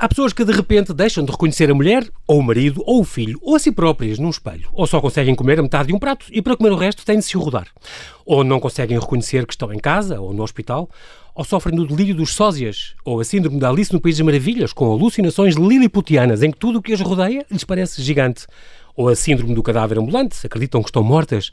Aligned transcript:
Há 0.00 0.08
pessoas 0.08 0.32
que 0.32 0.44
de 0.44 0.52
repente 0.52 0.94
deixam 0.94 1.24
de 1.24 1.32
reconhecer 1.32 1.68
a 1.68 1.74
mulher, 1.74 2.08
ou 2.24 2.38
o 2.38 2.42
marido, 2.42 2.84
ou 2.86 3.00
o 3.00 3.04
filho, 3.04 3.36
ou 3.42 3.56
a 3.56 3.58
si 3.58 3.72
próprias 3.72 4.16
num 4.16 4.30
espelho. 4.30 4.68
Ou 4.72 4.86
só 4.86 5.00
conseguem 5.00 5.34
comer 5.34 5.58
a 5.58 5.62
metade 5.62 5.88
de 5.88 5.92
um 5.92 5.98
prato 5.98 6.26
e 6.30 6.40
para 6.40 6.56
comer 6.56 6.70
o 6.70 6.76
resto 6.76 7.04
têm 7.04 7.18
de 7.18 7.24
se 7.24 7.36
rodar. 7.36 7.66
Ou 8.24 8.44
não 8.44 8.60
conseguem 8.60 8.96
reconhecer 8.96 9.44
que 9.44 9.54
estão 9.54 9.72
em 9.72 9.78
casa 9.80 10.20
ou 10.20 10.32
no 10.32 10.44
hospital, 10.44 10.88
ou 11.34 11.42
sofrem 11.42 11.74
do 11.74 11.84
delírio 11.84 12.14
dos 12.14 12.32
sósias, 12.32 12.94
ou 13.04 13.18
a 13.18 13.24
síndrome 13.24 13.58
da 13.58 13.70
Alice 13.70 13.92
no 13.92 14.00
País 14.00 14.16
das 14.16 14.24
Maravilhas, 14.24 14.72
com 14.72 14.92
alucinações 14.92 15.56
liliputianas 15.56 16.44
em 16.44 16.52
que 16.52 16.58
tudo 16.58 16.78
o 16.78 16.82
que 16.82 16.92
as 16.92 17.00
rodeia 17.00 17.44
lhes 17.50 17.64
parece 17.64 18.00
gigante. 18.00 18.46
Ou 18.94 19.08
a 19.08 19.16
síndrome 19.16 19.52
do 19.52 19.64
cadáver 19.64 19.98
ambulante, 19.98 20.46
acreditam 20.46 20.80
que 20.80 20.90
estão 20.90 21.02
mortas. 21.02 21.50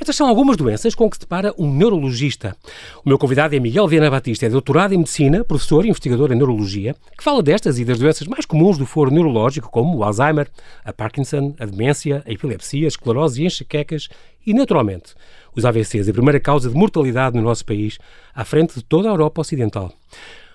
Estas 0.00 0.16
são 0.16 0.26
algumas 0.26 0.56
doenças 0.56 0.94
com 0.94 1.10
que 1.10 1.16
se 1.16 1.20
depara 1.20 1.54
um 1.58 1.70
neurologista. 1.70 2.56
O 3.04 3.08
meu 3.10 3.18
convidado 3.18 3.54
é 3.54 3.60
Miguel 3.60 3.86
Viana 3.86 4.10
Batista, 4.10 4.46
é 4.46 4.48
doutorado 4.48 4.94
em 4.94 4.96
Medicina, 4.96 5.44
professor 5.44 5.84
e 5.84 5.90
investigador 5.90 6.32
em 6.32 6.36
Neurologia, 6.36 6.96
que 7.18 7.22
fala 7.22 7.42
destas 7.42 7.78
e 7.78 7.84
das 7.84 7.98
doenças 7.98 8.26
mais 8.26 8.46
comuns 8.46 8.78
do 8.78 8.86
foro 8.86 9.10
neurológico, 9.10 9.70
como 9.70 9.98
o 9.98 10.02
Alzheimer, 10.02 10.48
a 10.82 10.90
Parkinson, 10.90 11.54
a 11.60 11.66
demência, 11.66 12.22
a 12.26 12.32
epilepsia, 12.32 12.86
a 12.86 12.88
esclerose 12.88 13.42
e 13.42 13.46
enxaquecas 13.46 14.08
e, 14.46 14.54
naturalmente, 14.54 15.14
os 15.54 15.66
AVCs, 15.66 16.08
a 16.08 16.12
primeira 16.14 16.40
causa 16.40 16.70
de 16.70 16.74
mortalidade 16.74 17.36
no 17.36 17.42
nosso 17.42 17.66
país, 17.66 17.98
à 18.34 18.42
frente 18.42 18.76
de 18.76 18.82
toda 18.82 19.06
a 19.06 19.12
Europa 19.12 19.42
Ocidental. 19.42 19.92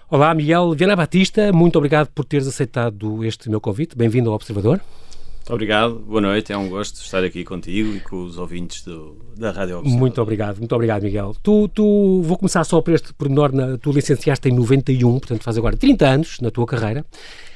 Olá, 0.10 0.34
Miguel 0.34 0.74
Viana 0.74 0.96
Batista, 0.96 1.54
muito 1.54 1.76
obrigado 1.76 2.08
por 2.08 2.26
teres 2.26 2.48
aceitado 2.48 3.24
este 3.24 3.48
meu 3.48 3.62
convite. 3.62 3.96
Bem-vindo 3.96 4.30
ao 4.30 4.36
Observador. 4.36 4.82
Muito 5.46 5.54
obrigado, 5.54 6.00
boa 6.00 6.22
noite, 6.22 6.52
é 6.52 6.58
um 6.58 6.68
gosto 6.68 6.96
estar 6.96 7.24
aqui 7.24 7.44
contigo 7.44 7.96
e 7.96 8.00
com 8.00 8.24
os 8.24 8.36
ouvintes 8.40 8.84
do, 8.84 9.16
da 9.38 9.52
Rádio 9.52 9.78
Observador. 9.78 10.00
Muito 10.00 10.20
obrigado, 10.20 10.58
muito 10.58 10.74
obrigado, 10.74 11.04
Miguel. 11.04 11.36
Tu, 11.44 11.68
tu, 11.68 12.24
vou 12.24 12.36
começar 12.36 12.64
só 12.64 12.82
por 12.82 12.96
este 12.96 13.14
pormenor, 13.14 13.54
na, 13.54 13.78
tu 13.78 13.92
licenciaste 13.92 14.50
em 14.50 14.52
91, 14.54 15.20
portanto 15.20 15.44
faz 15.44 15.56
agora 15.56 15.78
30 15.78 16.08
anos 16.08 16.40
na 16.40 16.50
tua 16.50 16.66
carreira, 16.66 17.06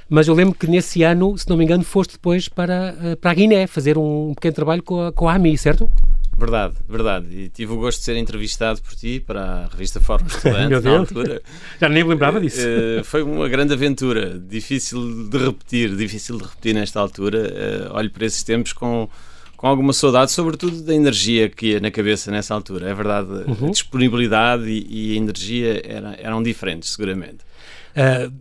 mas 0.07 0.27
eu 0.27 0.35
lembro 0.35 0.53
que 0.53 0.67
nesse 0.67 1.01
ano, 1.01 1.35
se 1.35 1.49
não 1.49 1.57
me 1.57 1.63
engano, 1.63 1.83
foste 1.83 2.11
depois 2.11 2.47
para, 2.47 2.95
eh, 3.01 3.15
para 3.15 3.31
a 3.31 3.33
Guiné 3.33 3.65
fazer 3.65 3.97
um 3.97 4.35
pequeno 4.35 4.53
trabalho 4.53 4.83
com 4.83 5.07
a, 5.07 5.11
com 5.11 5.27
a 5.27 5.33
AMI, 5.33 5.57
certo? 5.57 5.89
Verdade, 6.39 6.75
verdade. 6.87 7.27
E 7.29 7.49
tive 7.49 7.73
o 7.73 7.75
gosto 7.75 7.99
de 7.99 8.05
ser 8.05 8.15
entrevistado 8.15 8.81
por 8.81 8.95
ti 8.95 9.19
para 9.19 9.41
a 9.41 9.67
revista 9.67 9.99
Fórum 9.99 10.25
Estudante 10.27 10.69
Meu 10.69 10.81
Deus. 10.81 10.93
na 10.93 10.99
altura. 11.01 11.41
Já 11.79 11.89
nem 11.89 12.01
me 12.01 12.09
lembrava 12.11 12.39
disso. 12.39 12.61
Uh, 12.61 13.03
foi 13.03 13.21
uma 13.21 13.49
grande 13.49 13.73
aventura, 13.73 14.39
difícil 14.39 15.27
de 15.27 15.37
repetir, 15.37 15.93
difícil 15.97 16.37
de 16.37 16.45
repetir 16.45 16.73
nesta 16.73 17.01
altura. 17.01 17.89
Uh, 17.91 17.97
olho 17.97 18.09
para 18.09 18.25
esses 18.25 18.41
tempos 18.41 18.71
com, 18.71 19.09
com 19.57 19.67
alguma 19.67 19.91
saudade, 19.91 20.31
sobretudo 20.31 20.81
da 20.81 20.95
energia 20.95 21.49
que 21.49 21.71
ia 21.71 21.81
na 21.81 21.91
cabeça 21.91 22.31
nessa 22.31 22.53
altura. 22.53 22.89
É 22.89 22.93
verdade, 22.93 23.29
uhum. 23.29 23.67
a 23.67 23.71
disponibilidade 23.71 24.63
e, 24.69 25.11
e 25.11 25.13
a 25.13 25.17
energia 25.17 25.81
era, 25.85 26.15
eram 26.21 26.41
diferentes, 26.41 26.93
seguramente. 26.93 27.39
Uh, 27.91 28.31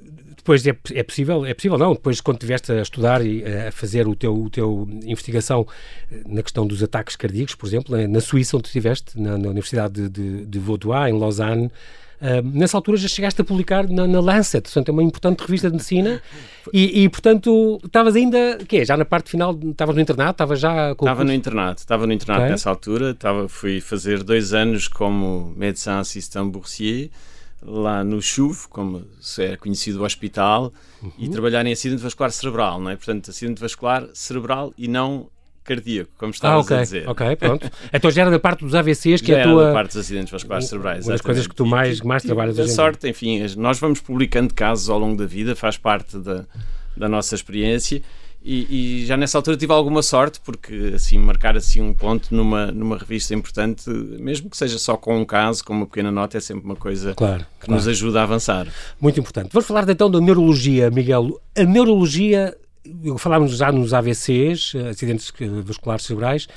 depois 0.49 0.67
é, 0.67 0.75
é, 0.99 1.03
possível, 1.03 1.45
é 1.45 1.53
possível 1.53 1.77
não, 1.77 1.93
depois 1.93 2.23
quando 2.23 2.37
estiveste 2.37 2.73
a 2.73 2.81
estudar 2.81 3.25
e 3.25 3.45
a 3.45 3.71
fazer 3.71 4.09
o 4.09 4.17
teu, 4.17 4.35
o 4.35 4.49
teu 4.49 4.89
investigação 5.05 5.67
eh, 6.11 6.23
na 6.27 6.43
questão 6.43 6.67
dos 6.67 6.83
ataques 6.83 7.17
cardíacos, 7.17 7.55
por 7.55 7.67
exemplo, 7.67 8.09
na 8.09 8.21
Suíça, 8.21 8.57
onde 8.57 8.67
estiveste, 8.67 9.21
na, 9.21 9.37
na 9.37 9.49
Universidade 9.49 10.09
de, 10.09 10.09
de, 10.09 10.47
de 10.47 10.59
Vaudois, 10.59 11.13
em 11.13 11.19
Lausanne, 11.19 11.67
uh, 11.67 12.43
nessa 12.43 12.79
altura 12.79 12.97
já 12.97 13.09
chegaste 13.09 13.43
a 13.43 13.45
publicar 13.45 13.87
na, 13.87 14.07
na, 14.07 14.21
Lancet, 14.21 14.63
portanto 14.63 14.89
é 14.89 14.93
uma 14.93 15.03
importante 15.03 15.41
revista 15.41 15.69
de 15.69 15.75
medicina 15.75 16.23
e, 16.73 17.03
e 17.03 17.09
portanto, 17.11 17.79
estavas 17.85 18.17
ainda, 18.17 18.59
quê? 18.67 18.87
Já 18.87 18.97
na 18.97 19.05
parte 19.05 19.31
final, 19.31 19.55
estavas 19.63 19.95
no 19.95 20.01
internato, 20.01 20.31
estavas 20.31 20.59
já... 20.59 20.95
Com 20.95 21.05
estava 21.05 21.25
no 21.25 21.33
internato, 21.35 21.81
estava 21.81 22.07
no 22.07 22.13
internato 22.15 22.41
okay. 22.41 22.53
nessa 22.53 22.71
altura, 22.71 23.11
estava, 23.11 23.51
fui 23.51 23.83
fazer 23.83 24.23
dois 24.23 24.55
anos 24.55 24.89
como 24.89 25.53
médecin 25.59 25.91
assistant 25.91 26.51
boursier, 26.51 27.11
lá 27.63 28.05
no 28.05 28.23
CHUV, 28.23 28.69
como 28.69 29.05
é 29.39 29.57
conhecido 29.57 30.01
o 30.01 30.05
hospital, 30.05 30.73
uhum. 31.03 31.13
e 31.19 31.29
trabalhar 31.29 31.67
em 31.67 31.73
acidente 31.73 32.03
vascular 32.03 32.31
cerebral, 32.31 32.81
não 32.81 32.91
é? 32.91 32.97
Portanto, 32.97 33.31
acidente 33.31 33.61
vascular 33.61 34.09
cerebral 34.15 34.73
e 34.77 34.89
não 34.89 35.29
cardíaco, 35.65 36.11
como 36.17 36.33
estavas 36.33 36.57
ah, 36.57 36.61
okay, 36.61 36.77
a 36.77 36.81
dizer. 36.81 37.09
Ok, 37.09 37.37
pronto. 37.37 37.71
Então 37.93 38.11
já 38.11 38.23
era 38.23 38.31
da 38.31 38.39
parte 38.39 38.65
dos 38.65 38.75
AVCs 38.75 39.21
que 39.21 39.29
já 39.29 39.39
é 39.39 39.43
a 39.43 39.45
tua... 39.45 39.67
da 39.67 39.73
parte 39.73 39.89
dos 39.89 39.99
acidentes 39.99 40.31
vasculares 40.31 40.67
cerebrais. 40.67 41.05
Uma 41.05 41.13
das 41.13 41.21
coisas 41.21 41.47
que 41.47 41.55
tu 41.55 41.67
mais, 41.67 42.01
mais 42.01 42.23
trabalhas 42.23 42.57
Da 42.57 42.67
sorte, 42.67 43.07
enfim, 43.07 43.45
nós 43.57 43.79
vamos 43.79 44.01
publicando 44.01 44.55
casos 44.55 44.89
ao 44.89 44.99
longo 44.99 45.17
da 45.17 45.27
vida, 45.27 45.55
faz 45.55 45.77
parte 45.77 46.17
da, 46.19 46.47
da 46.97 47.09
nossa 47.09 47.35
experiência 47.35 48.03
e, 48.51 49.03
e, 49.03 49.05
já 49.05 49.15
nessa 49.15 49.37
altura 49.37 49.59
tive 49.59 49.75
alguma 49.75 50.03
sorte, 50.03 50.41
porque 50.43 50.93
assim, 50.95 51.19
marcar 51.19 51.55
assim 51.55 51.83
um 51.83 51.93
ponto 51.93 52.35
numa, 52.35 52.69
numa 52.69 52.97
revista 52.97 53.35
importante, 53.35 53.91
mesmo 53.91 54.49
que 54.49 54.57
seja 54.57 54.79
só 54.79 54.97
com 54.97 55.21
um 55.21 55.25
caso, 55.27 55.63
com 55.63 55.75
uma 55.75 55.87
pequena 55.87 56.11
nota, 56.11 56.39
é 56.39 56.41
sempre 56.41 56.65
uma 56.65 56.75
coisa 56.75 57.15
claro, 57.15 57.45
que 57.61 57.67
claro. 57.67 57.75
nos 57.75 57.87
ajuda 57.87 58.21
a 58.21 58.23
avançar. 58.23 58.67
Muito 58.99 59.21
importante. 59.21 59.51
Vamos 59.53 59.67
falar 59.67 59.87
então 59.91 60.11
da 60.11 60.19
neurologia, 60.19 60.91
Miguel. 60.91 61.39
A 61.55 61.63
neurologia, 61.63 62.57
falámos 63.19 63.55
já 63.55 63.71
nos 63.71 63.93
AVCs, 63.93 64.73
acidentes 64.91 65.31
vasculares 65.63 66.07
cerebrais, 66.07 66.49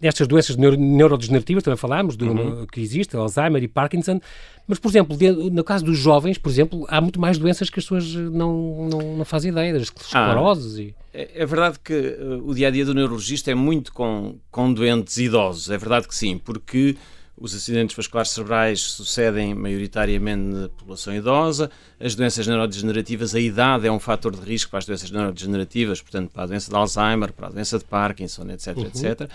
nestas 0.00 0.26
doenças 0.26 0.56
neuro, 0.56 0.76
neurodegenerativas, 0.76 1.62
também 1.62 1.76
falámos, 1.76 2.16
do, 2.16 2.26
uhum. 2.26 2.66
que 2.66 2.80
existe, 2.80 3.16
Alzheimer 3.16 3.62
e 3.62 3.68
Parkinson, 3.68 4.20
mas, 4.66 4.78
por 4.78 4.88
exemplo, 4.88 5.16
no 5.50 5.62
caso 5.62 5.84
dos 5.84 5.98
jovens, 5.98 6.38
por 6.38 6.48
exemplo, 6.48 6.86
há 6.88 7.00
muito 7.00 7.20
mais 7.20 7.38
doenças 7.38 7.70
que 7.70 7.78
as 7.78 7.84
pessoas 7.84 8.12
não, 8.14 8.88
não, 8.88 9.16
não 9.18 9.24
fazem 9.24 9.52
ideia, 9.52 9.72
das 9.72 9.82
escleroses 9.82 10.78
ah, 10.78 10.82
e... 10.82 10.94
É, 11.14 11.42
é 11.42 11.46
verdade 11.46 11.78
que 11.82 11.94
uh, 11.94 12.48
o 12.48 12.54
dia-a-dia 12.54 12.82
-dia 12.82 12.86
do 12.86 12.94
neurologista 12.94 13.50
é 13.50 13.54
muito 13.54 13.92
com, 13.92 14.36
com 14.50 14.72
doentes 14.72 15.16
idosos, 15.18 15.70
é 15.70 15.78
verdade 15.78 16.08
que 16.08 16.14
sim, 16.14 16.38
porque 16.38 16.96
os 17.38 17.54
acidentes 17.54 17.94
vasculares 17.94 18.30
cerebrais 18.30 18.80
sucedem 18.80 19.54
maioritariamente 19.54 20.42
na 20.42 20.68
população 20.70 21.14
idosa. 21.14 21.70
As 22.00 22.14
doenças 22.14 22.46
neurodegenerativas, 22.46 23.34
a 23.34 23.40
idade 23.40 23.86
é 23.86 23.92
um 23.92 24.00
fator 24.00 24.34
de 24.34 24.40
risco 24.40 24.70
para 24.70 24.78
as 24.78 24.86
doenças 24.86 25.10
neurodegenerativas, 25.10 26.00
portanto, 26.00 26.30
para 26.30 26.44
a 26.44 26.46
doença 26.46 26.70
de 26.70 26.76
Alzheimer, 26.76 27.32
para 27.32 27.48
a 27.48 27.50
doença 27.50 27.78
de 27.78 27.84
Parkinson, 27.84 28.48
etc, 28.50 28.76
uhum. 28.76 28.84
etc. 28.86 29.30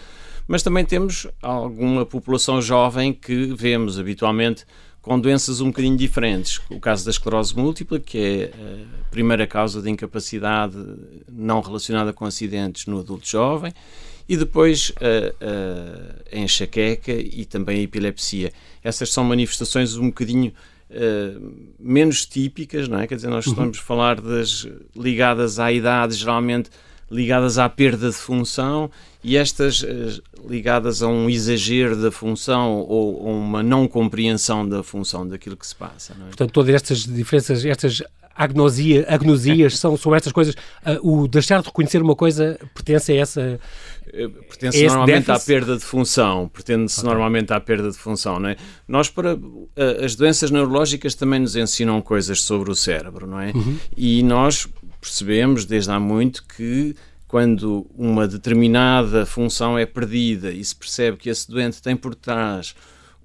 Mas 0.48 0.64
também 0.64 0.84
temos 0.84 1.28
alguma 1.42 2.06
população 2.06 2.60
jovem 2.60 3.14
que 3.14 3.54
vemos 3.54 4.00
habitualmente 4.00 4.66
com 5.00 5.20
doenças 5.20 5.62
um 5.62 5.68
bocadinho 5.68 5.98
diferentes. 5.98 6.60
O 6.70 6.80
caso 6.80 7.06
da 7.06 7.12
esclerose 7.12 7.56
múltipla, 7.56 8.00
que 8.00 8.18
é 8.18 8.52
a 9.00 9.10
primeira 9.10 9.46
causa 9.46 9.82
de 9.82 9.90
incapacidade 9.90 10.76
não 11.32 11.62
relacionada 11.62 12.12
com 12.14 12.26
acidentes 12.26 12.88
no 12.88 13.00
adulto 13.00 13.28
jovem 13.28 13.74
e 14.32 14.38
depois 14.38 14.94
a, 14.96 16.34
a, 16.34 16.40
enxaqueca 16.40 17.12
e 17.12 17.44
também 17.44 17.82
a 17.82 17.84
epilepsia. 17.84 18.54
Essas 18.82 19.12
são 19.12 19.26
manifestações 19.26 19.98
um 19.98 20.06
bocadinho 20.06 20.54
uh, 20.90 21.54
menos 21.78 22.26
típicas, 22.26 22.88
não 22.88 22.98
é? 22.98 23.08
Quer 23.08 23.16
dizer, 23.16 23.28
nós 23.28 23.46
uhum. 23.46 23.52
estamos 23.52 23.78
a 23.78 23.82
falar 23.82 24.22
das 24.22 24.66
ligadas 24.96 25.60
à 25.60 25.70
idade, 25.70 26.16
geralmente 26.16 26.70
ligadas 27.12 27.58
à 27.58 27.68
perda 27.68 28.08
de 28.08 28.16
função 28.16 28.90
e 29.22 29.36
estas 29.36 29.82
uh, 29.82 29.88
ligadas 30.48 31.04
a 31.04 31.10
um 31.10 31.30
exagero 31.30 32.02
da 32.02 32.10
função 32.10 32.78
ou, 32.78 33.22
ou 33.22 33.38
uma 33.38 33.62
não 33.62 33.86
compreensão 33.86 34.66
da 34.66 34.82
função 34.82 35.28
daquilo 35.28 35.58
que 35.58 35.68
se 35.68 35.76
passa. 35.76 36.14
É? 36.14 36.24
Portanto, 36.28 36.54
todas 36.54 36.74
estas 36.74 37.00
diferenças, 37.00 37.66
estas 37.66 38.02
agnosia, 38.36 39.06
agnosias 39.08 39.78
são, 39.78 39.96
são 39.98 40.16
estas 40.16 40.32
coisas. 40.32 40.56
Uh, 40.86 41.24
o 41.24 41.28
deixar 41.28 41.62
de 41.62 41.68
reconhecer 41.68 42.02
uma 42.02 42.16
coisa 42.16 42.60
pertence 42.74 43.12
a 43.12 43.16
essa. 43.16 43.60
Eh, 44.14 44.28
pertence 44.28 44.84
normalmente 44.86 45.28
déficit? 45.28 45.32
à 45.32 45.40
perda 45.40 45.78
de 45.78 45.84
função, 45.84 46.50
pretende-se 46.50 47.00
okay. 47.00 47.10
normalmente 47.10 47.54
à 47.54 47.60
perda 47.60 47.92
de 47.92 47.98
função, 47.98 48.40
não 48.40 48.50
é? 48.50 48.58
Nós, 48.88 49.10
para 49.10 49.36
uh, 49.36 49.70
as 50.04 50.16
doenças 50.16 50.52
neurológicas 50.52 51.16
também 51.16 51.40
nos 51.40 51.56
ensinam 51.56 52.02
coisas 52.02 52.42
sobre 52.42 52.72
o 52.72 52.76
cérebro, 52.76 53.28
não 53.28 53.40
é? 53.40 53.52
Uhum. 53.52 53.78
E 53.96 54.24
nós 54.24 54.68
percebemos 55.00 55.66
desde 55.66 55.92
há 55.92 56.00
muito 56.00 56.44
que 56.46 56.96
quando 57.28 57.88
uma 57.98 58.28
determinada 58.28 59.26
função 59.26 59.78
é 59.80 59.86
perdida 59.86 60.52
e 60.52 60.64
se 60.64 60.76
percebe 60.76 61.18
que 61.18 61.30
esse 61.30 61.50
doente 61.50 61.82
tem 61.82 61.96
por 61.96 62.14
trás 62.14 62.76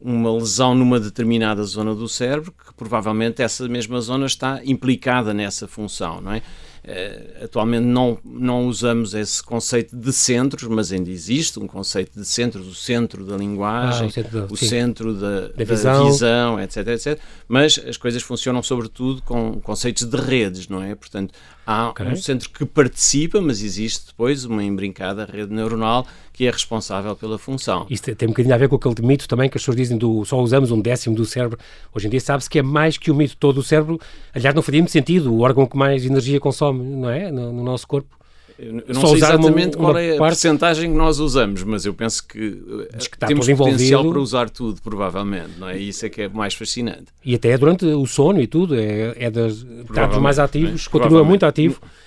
uma 0.06 0.32
lesão 0.32 0.72
numa 0.72 1.00
determinada 1.00 1.64
zona 1.64 1.92
do 1.92 2.08
cérebro, 2.08 2.52
que 2.52 2.72
provavelmente 2.74 3.42
essa 3.42 3.66
mesma 3.68 4.00
zona 4.00 4.26
está 4.26 4.60
implicada 4.64 5.34
nessa 5.34 5.66
função, 5.66 6.20
não 6.20 6.32
é? 6.32 6.42
Uh, 6.84 7.44
atualmente 7.44 7.82
não, 7.82 8.16
não 8.24 8.68
usamos 8.68 9.12
esse 9.12 9.42
conceito 9.42 9.96
de 9.96 10.12
centros, 10.12 10.68
mas 10.68 10.92
ainda 10.92 11.10
existe 11.10 11.58
um 11.58 11.66
conceito 11.66 12.20
de 12.20 12.24
centros, 12.24 12.68
o 12.68 12.74
centro 12.76 13.24
da 13.24 13.36
linguagem, 13.36 14.04
ah, 14.04 14.06
o 14.06 14.12
centro, 14.12 14.46
o 14.50 14.56
centro 14.56 15.14
da, 15.14 15.40
da, 15.40 15.48
da, 15.48 15.64
visão. 15.64 16.06
visão, 16.06 16.60
etc, 16.60 16.86
etc. 16.86 17.18
Mas 17.48 17.80
as 17.84 17.96
coisas 17.96 18.22
funcionam 18.22 18.62
sobretudo 18.62 19.20
com 19.22 19.60
conceitos 19.60 20.04
de 20.04 20.16
redes, 20.16 20.68
não 20.68 20.80
é? 20.80 20.94
Portanto, 20.94 21.34
há 21.66 21.90
okay. 21.90 22.06
um 22.06 22.16
centro 22.16 22.48
que 22.48 22.64
participa, 22.64 23.40
mas 23.40 23.62
existe 23.62 24.06
depois 24.06 24.44
uma 24.44 24.62
embrincada 24.62 25.24
rede 25.30 25.52
neuronal 25.52 26.06
que 26.32 26.46
é 26.46 26.50
responsável 26.50 27.16
pela 27.16 27.38
função. 27.38 27.86
Isto 27.90 28.14
tem 28.14 28.28
um 28.28 28.30
bocadinho 28.30 28.54
a 28.54 28.58
ver 28.58 28.68
com 28.68 28.76
aquele 28.76 29.06
mito 29.06 29.26
também 29.26 29.48
que 29.48 29.56
as 29.56 29.62
pessoas 29.62 29.76
dizem 29.76 29.98
do 29.98 30.24
só 30.24 30.38
usamos 30.38 30.70
um 30.70 30.80
décimo 30.80 31.16
do 31.16 31.24
cérebro. 31.24 31.58
Hoje 31.94 32.06
em 32.06 32.10
dia 32.10 32.20
sabe-se 32.20 32.48
que 32.48 32.58
é 32.58 32.62
mais 32.62 32.96
que 32.96 33.10
o 33.10 33.14
mito 33.14 33.36
todo 33.36 33.58
o 33.58 33.62
cérebro. 33.62 33.98
Aliás, 34.34 34.54
não 34.54 34.62
faria 34.62 34.80
muito 34.80 34.92
sentido, 34.92 35.32
o 35.32 35.40
órgão 35.40 35.66
que 35.66 35.76
mais 35.76 36.04
energia 36.04 36.38
consome, 36.38 36.84
não 36.84 37.10
é? 37.10 37.30
No, 37.30 37.52
no 37.52 37.64
nosso 37.64 37.86
corpo. 37.86 38.16
Eu 38.58 38.72
não 38.72 39.06
sei 39.06 39.16
exatamente 39.16 39.76
uma, 39.76 39.86
uma 39.86 39.92
qual 39.92 39.98
é 39.98 40.14
a 40.14 40.18
parte... 40.18 40.30
percentagem 40.30 40.90
que 40.90 40.96
nós 40.96 41.18
usamos, 41.18 41.62
mas 41.62 41.84
eu 41.84 41.92
penso 41.92 42.26
que, 42.26 42.62
que 43.10 43.18
temos 43.18 43.46
potencial 43.48 44.08
para 44.08 44.18
usar 44.18 44.48
tudo, 44.48 44.80
provavelmente, 44.80 45.52
não 45.58 45.68
é? 45.68 45.76
Isso 45.76 46.06
é 46.06 46.08
que 46.08 46.22
é 46.22 46.28
mais 46.28 46.54
fascinante. 46.54 47.06
E 47.24 47.34
até 47.34 47.56
durante 47.58 47.84
o 47.84 48.06
sono 48.06 48.40
e 48.40 48.46
tudo, 48.46 48.74
é, 48.74 49.14
é 49.16 49.30
das 49.30 49.62
dados 49.92 50.18
mais 50.18 50.38
ativos, 50.38 50.86
é? 50.86 50.90
continua 50.90 51.22
muito 51.22 51.44
ativo. 51.44 51.80
Uh, 51.82 52.05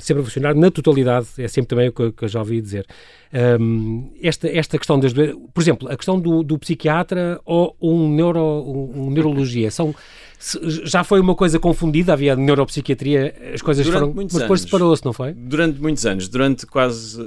sempre 0.00 0.22
a 0.22 0.24
funcionar 0.24 0.54
na 0.54 0.70
totalidade, 0.70 1.26
é 1.38 1.48
sempre 1.48 1.68
também 1.68 1.88
o 1.88 1.92
que, 1.92 2.12
que 2.12 2.24
eu 2.24 2.28
já 2.28 2.40
ouvi 2.40 2.60
dizer. 2.60 2.86
Um, 3.60 4.10
esta, 4.20 4.48
esta 4.48 4.76
questão 4.76 4.98
das 4.98 5.12
por 5.12 5.60
exemplo, 5.60 5.88
a 5.88 5.96
questão 5.96 6.18
do, 6.18 6.42
do 6.42 6.58
psiquiatra 6.58 7.40
ou 7.44 7.76
um, 7.80 8.08
neuro, 8.12 8.40
um, 8.40 9.06
um 9.06 9.10
neurologia, 9.10 9.70
são 9.70 9.94
já 10.40 11.04
foi 11.04 11.20
uma 11.20 11.34
coisa 11.34 11.58
confundida, 11.58 12.14
havia 12.14 12.34
neuropsiquiatria, 12.34 13.52
as 13.52 13.60
coisas 13.60 13.84
durante 13.84 14.00
foram. 14.00 14.14
Mas 14.14 14.32
depois 14.32 14.60
separou-se, 14.62 15.04
não 15.04 15.12
foi? 15.12 15.34
Durante 15.34 15.78
muitos 15.78 16.06
anos, 16.06 16.28
durante 16.28 16.66
quase 16.66 17.20
uh, 17.20 17.26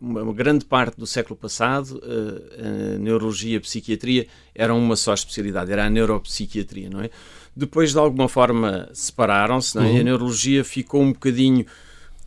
uma, 0.00 0.22
uma, 0.22 0.34
grande 0.34 0.64
parte 0.64 0.98
do 0.98 1.06
século 1.06 1.36
passado, 1.36 2.02
uh, 2.02 2.94
a 2.94 2.98
neurologia 2.98 3.54
e 3.54 3.56
a 3.56 3.60
psiquiatria 3.60 4.26
eram 4.56 4.76
uma 4.76 4.96
só 4.96 5.14
especialidade, 5.14 5.70
era 5.70 5.86
a 5.86 5.90
neuropsiquiatria, 5.90 6.90
não 6.90 7.00
é? 7.00 7.10
Depois, 7.56 7.92
de 7.92 7.98
alguma 7.98 8.28
forma, 8.28 8.88
separaram-se, 8.92 9.78
é? 9.78 9.80
Uhum. 9.80 9.96
E 9.96 10.00
a 10.00 10.04
neurologia 10.04 10.62
ficou 10.62 11.02
um 11.02 11.12
bocadinho 11.12 11.64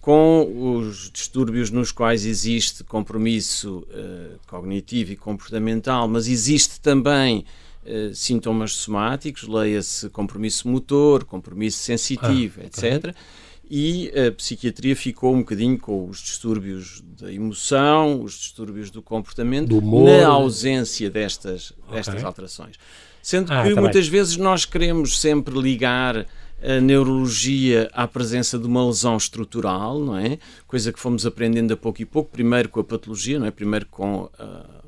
com 0.01 0.77
os 0.77 1.11
distúrbios 1.11 1.69
nos 1.69 1.91
quais 1.91 2.25
existe 2.25 2.83
compromisso 2.83 3.85
uh, 3.89 4.39
cognitivo 4.47 5.11
e 5.11 5.15
comportamental, 5.15 6.07
mas 6.07 6.27
existe 6.27 6.79
também 6.79 7.45
eh, 7.85 8.11
sintomas 8.13 8.73
somáticos, 8.73 9.47
leia-se 9.47 10.09
compromisso 10.09 10.67
motor, 10.67 11.23
compromisso 11.23 11.79
sensitivo, 11.79 12.59
ah, 12.61 12.65
etc. 12.65 12.97
Okay. 12.97 13.13
E 13.71 14.11
a 14.19 14.31
psiquiatria 14.31 14.95
ficou 14.95 15.33
um 15.33 15.39
bocadinho 15.39 15.77
com 15.77 16.09
os 16.09 16.19
distúrbios 16.19 17.01
da 17.19 17.31
emoção, 17.31 18.21
os 18.21 18.33
distúrbios 18.33 18.91
do 18.91 19.01
comportamento, 19.01 19.69
do 19.69 20.03
na 20.03 20.27
ausência 20.27 21.09
destas, 21.09 21.71
destas 21.91 22.15
okay. 22.15 22.25
alterações. 22.25 22.75
Sendo 23.21 23.51
ah, 23.53 23.63
que 23.63 23.73
tá 23.73 23.81
muitas 23.81 24.07
vezes 24.07 24.37
nós 24.37 24.65
queremos 24.65 25.19
sempre 25.19 25.59
ligar 25.59 26.25
a 26.61 26.81
neurologia 26.81 27.89
à 27.93 28.07
presença 28.07 28.59
de 28.59 28.65
uma 28.65 28.85
lesão 28.85 29.15
estrutural, 29.15 29.99
não 29.99 30.17
é? 30.17 30.37
Coisa 30.67 30.91
que 30.91 30.99
fomos 30.99 31.25
aprendendo 31.25 31.73
a 31.73 31.77
pouco 31.77 32.01
e 32.01 32.05
pouco, 32.05 32.31
primeiro 32.31 32.69
com 32.69 32.79
a 32.79 32.83
patologia, 32.83 33.39
não 33.39 33.47
é? 33.47 33.51
Primeiro 33.51 33.85
com 33.85 34.29
a 34.37 34.78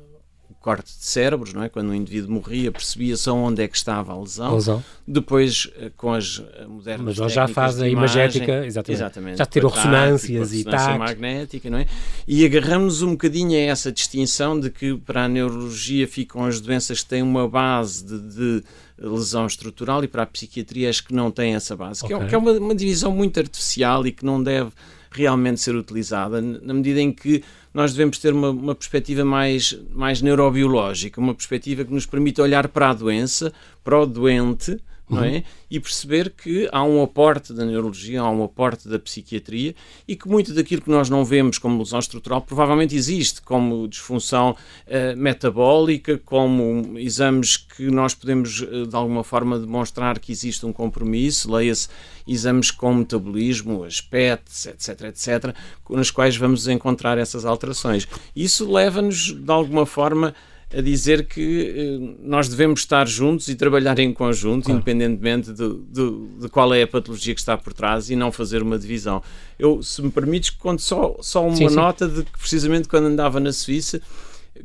corte 0.62 0.86
de 0.96 1.04
cérebros, 1.04 1.52
não 1.52 1.62
é? 1.62 1.68
Quando 1.68 1.90
o 1.90 1.94
indivíduo 1.94 2.32
morria, 2.32 2.70
percebia-se 2.70 3.28
onde 3.28 3.62
é 3.62 3.68
que 3.68 3.76
estava 3.76 4.12
a 4.12 4.18
lesão. 4.18 4.52
a 4.52 4.54
lesão. 4.54 4.84
Depois, 5.06 5.68
eh, 5.76 5.90
com 5.96 6.12
as 6.12 6.40
eh, 6.54 6.64
modernas 6.66 7.18
Mas 7.18 7.32
já 7.32 7.48
faz 7.48 7.82
a 7.82 7.88
imagética, 7.88 8.64
exatamente. 8.64 8.92
exatamente 8.92 9.38
já 9.38 9.46
tirou 9.46 9.70
ressonâncias 9.70 10.54
e 10.54 10.64
tal. 10.64 10.98
magnética, 10.98 11.68
não 11.68 11.78
é? 11.78 11.86
E 12.26 12.46
agarramos 12.46 13.02
um 13.02 13.10
bocadinho 13.10 13.58
a 13.58 13.62
essa 13.62 13.90
distinção 13.90 14.58
de 14.58 14.70
que 14.70 14.96
para 14.96 15.24
a 15.24 15.28
neurologia 15.28 16.06
ficam 16.06 16.44
as 16.44 16.60
doenças 16.60 17.02
que 17.02 17.08
têm 17.08 17.22
uma 17.22 17.48
base 17.48 18.04
de, 18.04 18.20
de 18.20 18.64
lesão 18.98 19.46
estrutural 19.46 20.04
e 20.04 20.08
para 20.08 20.22
a 20.22 20.26
psiquiatria 20.26 20.88
as 20.88 21.00
que 21.00 21.12
não 21.12 21.30
têm 21.30 21.56
essa 21.56 21.76
base, 21.76 22.04
okay. 22.04 22.16
que 22.16 22.22
é, 22.22 22.26
que 22.28 22.34
é 22.34 22.38
uma, 22.38 22.52
uma 22.52 22.74
divisão 22.74 23.10
muito 23.10 23.38
artificial 23.40 24.06
e 24.06 24.12
que 24.12 24.24
não 24.24 24.40
deve 24.40 24.70
realmente 25.12 25.60
ser 25.60 25.74
utilizada, 25.74 26.40
na 26.40 26.74
medida 26.74 27.00
em 27.00 27.12
que 27.12 27.42
nós 27.72 27.92
devemos 27.92 28.18
ter 28.18 28.32
uma, 28.32 28.50
uma 28.50 28.74
perspectiva 28.74 29.24
mais, 29.24 29.78
mais 29.92 30.20
neurobiológica, 30.20 31.20
uma 31.20 31.34
perspectiva 31.34 31.84
que 31.84 31.92
nos 31.92 32.06
permite 32.06 32.40
olhar 32.40 32.68
para 32.68 32.90
a 32.90 32.94
doença, 32.94 33.52
para 33.82 33.98
o 33.98 34.06
doente, 34.06 34.78
não 35.12 35.24
é? 35.24 35.36
Uhum. 35.36 35.42
E 35.70 35.80
perceber 35.80 36.30
que 36.30 36.68
há 36.72 36.82
um 36.82 37.02
aporte 37.02 37.52
da 37.52 37.64
neurologia, 37.64 38.20
há 38.20 38.30
um 38.30 38.42
aporte 38.42 38.88
da 38.88 38.98
psiquiatria 38.98 39.74
e 40.06 40.16
que 40.16 40.28
muito 40.28 40.52
daquilo 40.54 40.82
que 40.82 40.90
nós 40.90 41.08
não 41.08 41.24
vemos 41.24 41.58
como 41.58 41.78
lesão 41.78 41.98
estrutural 41.98 42.40
provavelmente 42.40 42.96
existe, 42.96 43.42
como 43.42 43.86
disfunção 43.88 44.50
uh, 44.50 45.16
metabólica, 45.16 46.18
como 46.18 46.98
exames 46.98 47.56
que 47.56 47.90
nós 47.90 48.14
podemos 48.14 48.60
uh, 48.60 48.86
de 48.86 48.96
alguma 48.96 49.22
forma 49.22 49.58
demonstrar 49.58 50.18
que 50.18 50.32
existe 50.32 50.64
um 50.66 50.72
compromisso, 50.72 51.52
leia-se 51.52 51.88
exames 52.26 52.70
com 52.70 52.94
metabolismo, 52.94 53.84
as 53.84 54.00
PETs, 54.00 54.66
etc, 54.66 55.02
etc, 55.02 55.54
nas 55.90 56.10
quais 56.10 56.36
vamos 56.36 56.68
encontrar 56.68 57.18
essas 57.18 57.44
alterações. 57.44 58.06
Isso 58.34 58.70
leva-nos 58.70 59.32
de 59.32 59.50
alguma 59.50 59.84
forma 59.84 60.34
a 60.74 60.80
dizer 60.80 61.26
que 61.26 61.74
eh, 61.76 62.16
nós 62.22 62.48
devemos 62.48 62.80
estar 62.80 63.06
juntos 63.06 63.48
e 63.48 63.54
trabalhar 63.54 63.98
em 63.98 64.12
conjunto, 64.12 64.64
claro. 64.64 64.78
independentemente 64.78 65.52
de, 65.52 65.74
de, 65.90 66.26
de, 66.40 66.48
qual 66.48 66.72
é 66.72 66.82
a 66.82 66.86
patologia 66.86 67.34
que 67.34 67.40
está 67.40 67.56
por 67.56 67.72
trás 67.72 68.10
e 68.10 68.16
não 68.16 68.32
fazer 68.32 68.62
uma 68.62 68.78
divisão. 68.78 69.22
Eu, 69.58 69.82
se 69.82 70.00
me 70.00 70.10
permites, 70.10 70.50
conto 70.50 70.80
só, 70.80 71.16
só 71.20 71.46
uma 71.46 71.56
sim, 71.56 71.68
nota 71.68 72.08
sim. 72.08 72.14
de 72.14 72.24
que 72.24 72.38
precisamente 72.38 72.88
quando 72.88 73.06
andava 73.06 73.38
na 73.38 73.52
Suíça 73.52 74.00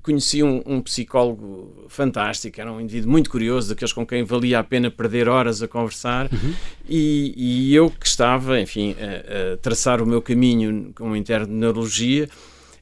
conheci 0.04 0.44
um, 0.44 0.62
um, 0.66 0.82
psicólogo 0.82 1.86
fantástico, 1.88 2.60
era 2.60 2.72
um 2.72 2.80
indivíduo 2.80 3.10
muito 3.10 3.30
curioso, 3.30 3.70
daqueles 3.70 3.94
com 3.94 4.06
quem 4.06 4.24
valia 4.24 4.60
a 4.60 4.64
pena 4.64 4.92
perder 4.92 5.30
horas 5.30 5.62
a 5.64 5.68
conversar, 5.68 6.30
uhum. 6.32 6.54
e, 6.88 7.34
e, 7.38 7.76
eu 7.76 7.90
que 7.90 8.06
estava, 8.06 8.60
enfim, 8.60 8.96
a, 9.00 9.54
a, 9.54 9.58
traçar 9.58 10.02
o 10.02 10.06
meu 10.06 10.22
caminho 10.22 10.92
com 10.94 11.16
interno 11.16 11.48
de 11.48 11.54
neurologia, 11.54 12.30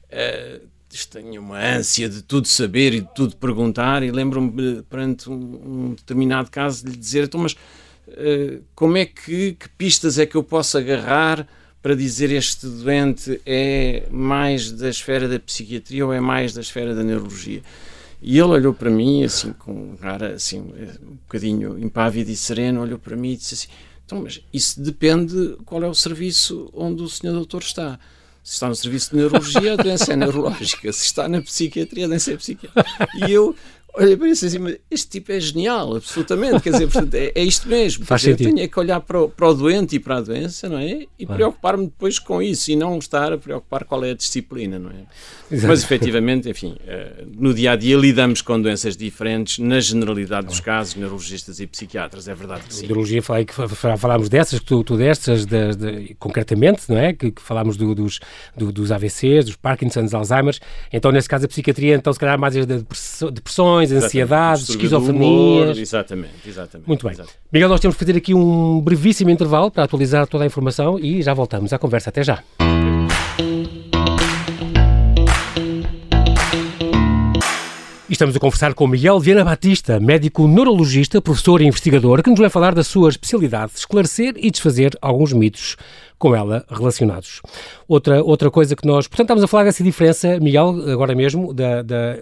uh, 0.06 0.75
tenho 1.10 1.40
uma 1.40 1.58
ânsia 1.58 2.08
de 2.08 2.22
tudo 2.22 2.46
saber 2.48 2.94
e 2.94 3.00
de 3.00 3.08
tudo 3.14 3.36
perguntar, 3.36 4.02
e 4.02 4.10
lembro-me 4.10 4.82
perante 4.82 5.28
um, 5.28 5.34
um, 5.34 5.94
determinado 5.94 6.50
caso 6.50 6.84
de 6.84 6.92
lhe 6.92 6.96
dizer, 6.96 7.24
então, 7.24 7.40
mas 7.40 7.52
uh, 7.52 8.62
como 8.74 8.96
é 8.96 9.04
que, 9.04 9.52
que 9.52 9.68
pistas 9.70 10.18
é 10.18 10.26
que 10.26 10.36
eu 10.36 10.42
posso 10.42 10.78
agarrar 10.78 11.46
para 11.82 11.94
dizer 11.94 12.30
este 12.30 12.66
doente 12.66 13.40
é 13.44 14.06
mais 14.10 14.72
da 14.72 14.88
esfera 14.88 15.28
da 15.28 15.38
psiquiatria 15.38 16.06
ou 16.06 16.12
é 16.12 16.20
mais 16.20 16.52
da 16.52 16.60
esfera 16.60 16.94
da 16.94 17.02
neurologia? 17.02 17.62
E 18.22 18.38
ele 18.38 18.48
olhou 18.48 18.72
para 18.72 18.90
mim, 18.90 19.24
assim, 19.24 19.52
com 19.52 19.92
um 19.92 19.96
cara 19.96 20.34
assim, 20.34 20.60
um 20.60 21.16
bocadinho 21.16 21.78
impávido 21.78 22.30
e 22.30 22.36
sereno, 22.36 22.80
olhou 22.80 22.98
para 22.98 23.14
mim 23.14 23.32
e 23.32 23.36
disse 23.36 23.54
assim: 23.54 23.68
então, 24.06 24.22
mas 24.22 24.40
isso 24.52 24.80
depende 24.80 25.56
qual 25.64 25.82
é 25.82 25.88
o 25.88 25.94
serviço 25.94 26.70
onde 26.72 27.02
o 27.02 27.08
senhor 27.08 27.34
doutor 27.34 27.60
está. 27.60 27.98
Se 28.46 28.52
está 28.52 28.68
no 28.68 28.76
serviço 28.76 29.10
de 29.10 29.16
neurologia, 29.16 29.72
a 29.72 29.76
doença 29.76 30.12
é 30.12 30.16
neurológica. 30.16 30.92
Se 30.92 31.02
está 31.02 31.28
na 31.28 31.42
psiquiatria, 31.42 32.04
a 32.04 32.08
doença 32.08 32.32
é 32.32 32.36
psiquiátrica. 32.36 33.08
E 33.26 33.32
eu 33.32 33.56
olha 33.96 34.16
para 34.16 34.28
isso 34.28 34.46
assim, 34.46 34.58
mas 34.58 34.76
este 34.90 35.08
tipo 35.08 35.32
é 35.32 35.40
genial, 35.40 35.96
absolutamente. 35.96 36.60
Quer 36.60 36.72
dizer, 36.72 36.86
portanto, 36.86 37.14
é, 37.14 37.32
é 37.34 37.42
isto 37.42 37.68
mesmo. 37.68 38.04
Faz 38.04 38.20
dizer, 38.20 38.32
sentido. 38.32 38.48
Eu 38.48 38.54
tenho 38.54 38.64
é 38.64 38.68
que 38.68 38.78
olhar 38.78 39.00
para 39.00 39.22
o, 39.22 39.28
para 39.28 39.48
o 39.48 39.54
doente 39.54 39.96
e 39.96 40.00
para 40.00 40.16
a 40.16 40.20
doença, 40.20 40.68
não 40.68 40.78
é? 40.78 41.06
E 41.18 41.26
claro. 41.26 41.38
preocupar-me 41.38 41.86
depois 41.86 42.18
com 42.18 42.42
isso 42.42 42.70
e 42.70 42.76
não 42.76 42.98
estar 42.98 43.32
a 43.32 43.38
preocupar 43.38 43.84
qual 43.84 44.04
é 44.04 44.10
a 44.10 44.14
disciplina, 44.14 44.78
não 44.78 44.90
é? 44.90 45.04
Exato. 45.50 45.68
Mas 45.68 45.82
efetivamente, 45.82 46.48
enfim, 46.48 46.76
eh, 46.86 47.24
no 47.36 47.54
dia 47.54 47.72
a 47.72 47.76
dia 47.76 47.96
lidamos 47.96 48.42
com 48.42 48.60
doenças 48.60 48.96
diferentes, 48.96 49.58
na 49.58 49.78
generalidade 49.80 50.46
dos 50.48 50.60
casos, 50.60 50.96
neurologistas 50.96 51.60
e 51.60 51.66
psiquiatras, 51.66 52.26
é 52.28 52.34
verdade 52.34 52.62
que 52.64 52.74
sim. 52.74 52.86
Neurologia, 52.86 53.22
falei 53.22 53.44
que 53.44 53.54
falámos 53.96 54.28
dessas, 54.28 54.58
que 54.58 54.66
tu, 54.66 54.82
tu 54.82 54.96
destas, 54.96 55.46
de, 55.46 55.74
de, 55.74 56.16
concretamente, 56.18 56.82
não 56.88 56.98
é? 56.98 57.12
Que, 57.12 57.30
que 57.30 57.40
falámos 57.40 57.76
do, 57.76 57.94
dos, 57.94 58.18
do, 58.56 58.72
dos 58.72 58.90
AVCs, 58.90 59.44
dos 59.46 59.56
Parkinson's, 59.56 60.14
Alzheimer's. 60.14 60.60
Então, 60.92 61.12
nesse 61.12 61.28
caso, 61.28 61.44
a 61.44 61.48
psiquiatria, 61.48 61.94
então, 61.94 62.12
se 62.12 62.18
calhar, 62.18 62.38
mais 62.38 62.54
de 62.54 62.66
depressões, 63.32 63.85
ansiedades, 63.92 64.68
esquizofrenias. 64.68 65.78
Exatamente, 65.78 66.30
exatamente. 66.46 66.86
Muito 66.86 67.04
bem. 67.04 67.12
Exatamente. 67.12 67.38
Miguel, 67.52 67.68
nós 67.68 67.80
temos 67.80 67.96
que 67.96 68.04
fazer 68.04 68.16
aqui 68.16 68.34
um 68.34 68.80
brevíssimo 68.80 69.30
intervalo 69.30 69.70
para 69.70 69.84
atualizar 69.84 70.26
toda 70.26 70.44
a 70.44 70.46
informação 70.46 70.98
e 70.98 71.22
já 71.22 71.34
voltamos 71.34 71.72
à 71.72 71.78
conversa. 71.78 72.10
Até 72.10 72.22
já. 72.22 72.42
estamos 78.16 78.34
a 78.34 78.40
conversar 78.40 78.72
com 78.72 78.86
Miguel 78.86 79.20
Viana 79.20 79.44
Batista, 79.44 80.00
médico 80.00 80.48
neurologista, 80.48 81.20
professor 81.20 81.60
e 81.60 81.66
investigador, 81.66 82.22
que 82.22 82.30
nos 82.30 82.38
vai 82.38 82.48
falar 82.48 82.74
da 82.74 82.82
sua 82.82 83.10
especialidade, 83.10 83.72
esclarecer 83.76 84.32
e 84.38 84.50
desfazer 84.50 84.96
alguns 85.02 85.34
mitos 85.34 85.76
com 86.18 86.34
ela 86.34 86.64
relacionados. 86.68 87.42
Outra, 87.86 88.22
outra 88.22 88.50
coisa 88.50 88.74
que 88.74 88.86
nós. 88.86 89.06
Portanto, 89.06 89.26
estamos 89.26 89.44
a 89.44 89.46
falar 89.46 89.64
dessa 89.64 89.84
diferença, 89.84 90.40
Miguel, 90.40 90.90
agora 90.90 91.14
mesmo, 91.14 91.52
da, 91.52 91.82
da 91.82 92.18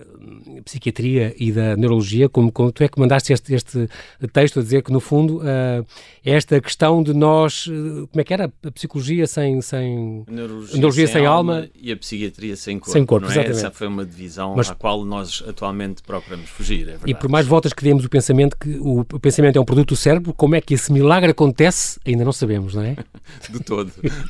psiquiatria 0.64 1.34
e 1.38 1.52
da 1.52 1.76
neurologia, 1.76 2.28
como, 2.28 2.50
como 2.50 2.72
tu 2.72 2.82
é 2.82 2.88
que 2.88 2.98
mandaste 2.98 3.32
este, 3.32 3.54
este 3.54 3.88
texto 4.32 4.60
a 4.60 4.62
dizer 4.62 4.82
que, 4.82 4.92
no 4.92 5.00
fundo, 5.00 5.38
uh, 5.38 5.86
esta 6.24 6.60
questão 6.60 7.02
de 7.02 7.12
nós. 7.12 7.66
Uh, 7.66 8.08
como 8.10 8.20
é 8.20 8.24
que 8.24 8.32
era? 8.32 8.52
A 8.64 8.70
psicologia 8.70 9.26
sem. 9.26 9.60
sem 9.60 10.24
neurologia, 10.28 10.74
neurologia 10.74 11.06
sem, 11.06 11.14
sem 11.14 11.26
alma, 11.26 11.56
alma, 11.56 11.70
e 11.74 11.92
a 11.92 11.96
psiquiatria 11.96 12.56
sem 12.56 12.78
corpo. 12.78 12.92
Sem 12.92 13.06
corpo, 13.06 13.26
não 13.26 13.32
é? 13.32 13.34
exatamente. 13.34 13.58
Essa 13.58 13.70
foi 13.70 13.86
uma 13.86 14.04
divisão 14.04 14.54
Mas, 14.56 14.70
à 14.70 14.74
qual 14.74 15.04
nós 15.04 15.42
atualmente 15.46 16.02
procuramos 16.02 16.48
fugir. 16.48 16.88
É 16.88 16.98
e 17.06 17.14
por 17.14 17.28
mais 17.28 17.46
voltas 17.46 17.72
que 17.72 17.84
demos 17.84 18.04
o 18.04 18.08
pensamento, 18.08 18.56
que 18.58 18.70
o, 18.78 19.00
o 19.00 19.20
pensamento 19.20 19.56
é 19.56 19.60
um 19.60 19.64
produto 19.64 19.90
do 19.90 19.96
cérebro, 19.96 20.32
como 20.32 20.54
é 20.54 20.60
que 20.60 20.74
esse 20.74 20.92
milagre 20.92 21.30
acontece, 21.30 21.98
ainda 22.06 22.24
não 22.24 22.32
sabemos, 22.32 22.74
não 22.74 22.82
é? 22.82 22.96
de 23.50 23.60
todo, 23.60 23.83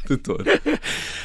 de 0.09 0.17
todo. 0.17 0.43
Uh, 0.43 0.49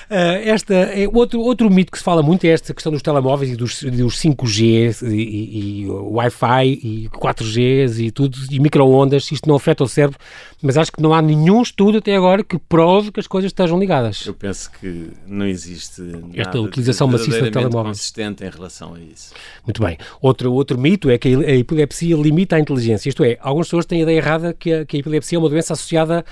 esta 0.43 0.73
é 0.73 1.07
outro, 1.07 1.39
outro 1.39 1.69
mito 1.69 1.91
que 1.91 1.97
se 1.97 2.03
fala 2.03 2.23
muito 2.23 2.45
é 2.45 2.49
esta 2.49 2.73
questão 2.73 2.91
dos 2.91 3.01
telemóveis 3.01 3.51
e 3.51 3.55
dos, 3.55 3.83
dos 3.83 4.15
5G, 4.19 5.01
e, 5.03 5.15
e, 5.15 5.81
e 5.81 5.89
Wi-Fi 5.89 6.67
e 6.67 7.09
4Gs 7.09 7.99
e 7.99 8.11
tudo, 8.11 8.37
e 8.49 8.59
microondas, 8.59 9.31
isto 9.31 9.47
não 9.47 9.55
afeta 9.55 9.83
o 9.83 9.87
cérebro, 9.87 10.17
mas 10.61 10.77
acho 10.77 10.91
que 10.91 11.01
não 11.01 11.13
há 11.13 11.21
nenhum 11.21 11.61
estudo 11.61 11.99
até 11.99 12.15
agora 12.15 12.43
que 12.43 12.57
prove 12.57 13.11
que 13.11 13.19
as 13.19 13.27
coisas 13.27 13.49
estejam 13.49 13.79
ligadas. 13.79 14.25
Eu 14.25 14.33
penso 14.33 14.69
que 14.79 15.11
não 15.27 15.45
existe 15.45 16.01
esta 16.33 16.59
utilização 16.59 17.07
maciça 17.07 17.41
de 17.41 17.51
telemóveis 17.51 17.99
consistente 17.99 18.43
em 18.43 18.49
relação 18.49 18.95
a 18.95 18.99
isso. 18.99 19.33
Muito 19.65 19.81
bem. 19.81 19.97
Outro, 20.21 20.53
outro 20.53 20.77
mito 20.77 21.09
é 21.09 21.17
que 21.17 21.35
a 21.35 21.55
epilepsia 21.55 22.15
limita 22.15 22.55
a 22.55 22.59
inteligência, 22.59 23.09
isto 23.09 23.23
é, 23.23 23.37
algumas 23.41 23.67
pessoas 23.67 23.85
têm 23.85 23.99
a 23.99 24.03
ideia 24.03 24.17
errada 24.17 24.53
que 24.53 24.73
a, 24.73 24.85
que 24.85 24.97
a 24.97 24.99
epilepsia 24.99 25.37
é 25.37 25.39
uma 25.39 25.49
doença 25.49 25.73
associada 25.73 26.25